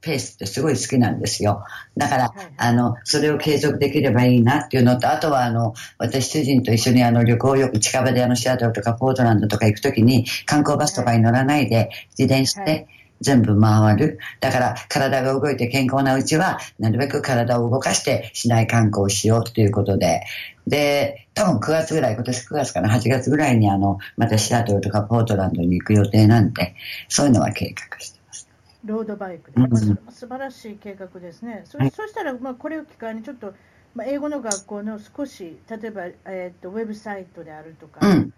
[0.00, 1.64] ペースってすごい好きなんですよ。
[1.96, 12.88] だから、あの、それを継続できればいいなっていうのと、あとはあの、私主人と一緒にあの、旅行よく近場であの、シアトルとかポートランドとか行くときに観光バスとかに乗らないで自転して、
[13.20, 14.18] 全部回る。
[14.40, 20.22] だから体が動いて健康なうちは、なるべく体を動かして市内観光をしようということで、
[20.66, 26.74] で、多分9月ぐらい、今年9月かな、8月ぐらいにあの、またシアトルとかポートランドに行く予定なんで、
[27.08, 28.48] そういうのは計画してます。
[28.84, 31.62] ロードバイクで、まあ、素晴らしい計画ですね。
[31.64, 33.54] そ,、そしたら、まあ、これを機会にちょっと、
[33.94, 38.32] まあ、英語の学校の少し、例えば、えーと、ウェブサイトであるとか、うん、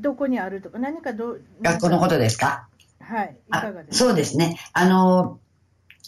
[0.00, 2.68] どこにあるとか、何かど学校のことですか？
[3.00, 3.36] はい。
[3.48, 4.04] いかがですか？
[4.06, 4.58] そうですね。
[4.72, 5.40] あの、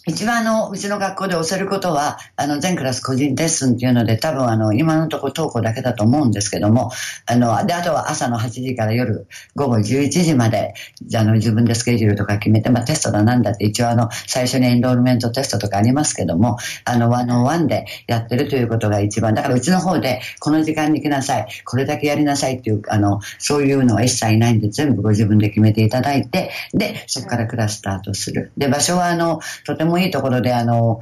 [0.07, 6.91] 一番あの、うちの学校で教えることは、あの、全クラス個人レッスンっていうので、多分あの、今のところ登校だけだと思うんですけども、
[7.25, 10.73] あの、で、あとは朝の8時から夜午後11時まで、
[11.15, 28.51] あの、自分でスケジュールとか決めて、まあ、テストだなんだって一応あの、最初にエンロールメントテストとかありますけども、あの、ワンオンワンでやってるということが一番、だからうちの方で、この時間に来なさい、これだけやりなさいっていう、あの、そういうのは一切ないんで、全部ご自分で決めていただいて、で、そこからクラススタートする。
[28.57, 30.99] で、場所はあの、とてもいいところで、あの、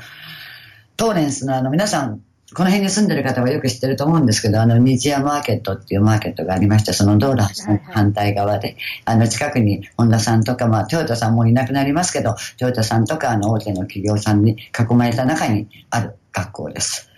[0.96, 2.22] トーレンスのあの、皆さん、
[2.56, 17.10] この辺に住んでる方はよく知ってると思うんですけど、あの、日夜マーケットっていうマーケットがありまして、その道路の反対側で、あの、近くに本田さんとか、まあ、トヨタさんもいなくなりますけど、トヨタさんとか、あの、大手の企業さんに囲まれた中にある学校です。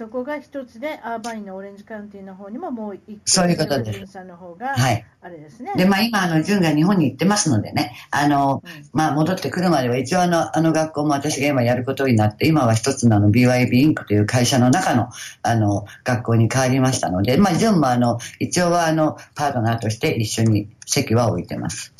[0.00, 4.12] そこが一つで、アーバインのオレンジカウンティの方にももう一個、そういうことです。
[4.12, 5.04] さんの方が、はい。
[5.20, 5.74] あれですね。
[5.76, 15.10] で、まあ今、あの、ジュンが日本に行ってますのでね、あの、うん、まあ戻ってくるまでは一応あの、あの学校も私が今やることになって、今は一つのあの、BYB インクという会社の中の、
[15.42, 21.92] あの、学校に変わりましたので、まあジュンもあの、一応はあの、パートナーとして一緒に席は置いてます。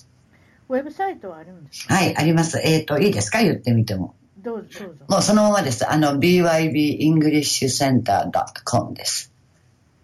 [0.70, 1.92] ウェブサイトはあるんですか？
[1.96, 2.60] はい、あります。
[2.64, 3.42] えっ、ー、と、いいですか？
[3.42, 4.14] 言ってみても。
[4.42, 5.04] どうぞ、どうぞ。
[5.08, 5.90] もうそのままです。
[5.90, 9.32] あの、bybenglisccenter.com です。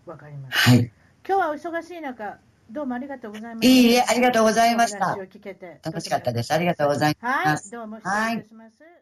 [0.07, 0.71] わかりました。
[0.71, 0.91] はい。
[1.27, 2.39] 今日はお忙しい中、
[2.71, 3.73] どうもありがとうございました。
[3.73, 5.17] いいえ、ありがとうございました
[5.83, 6.53] 楽しかったです。
[6.53, 7.75] ありがとうございます。
[7.75, 8.97] はい、どうも失礼します。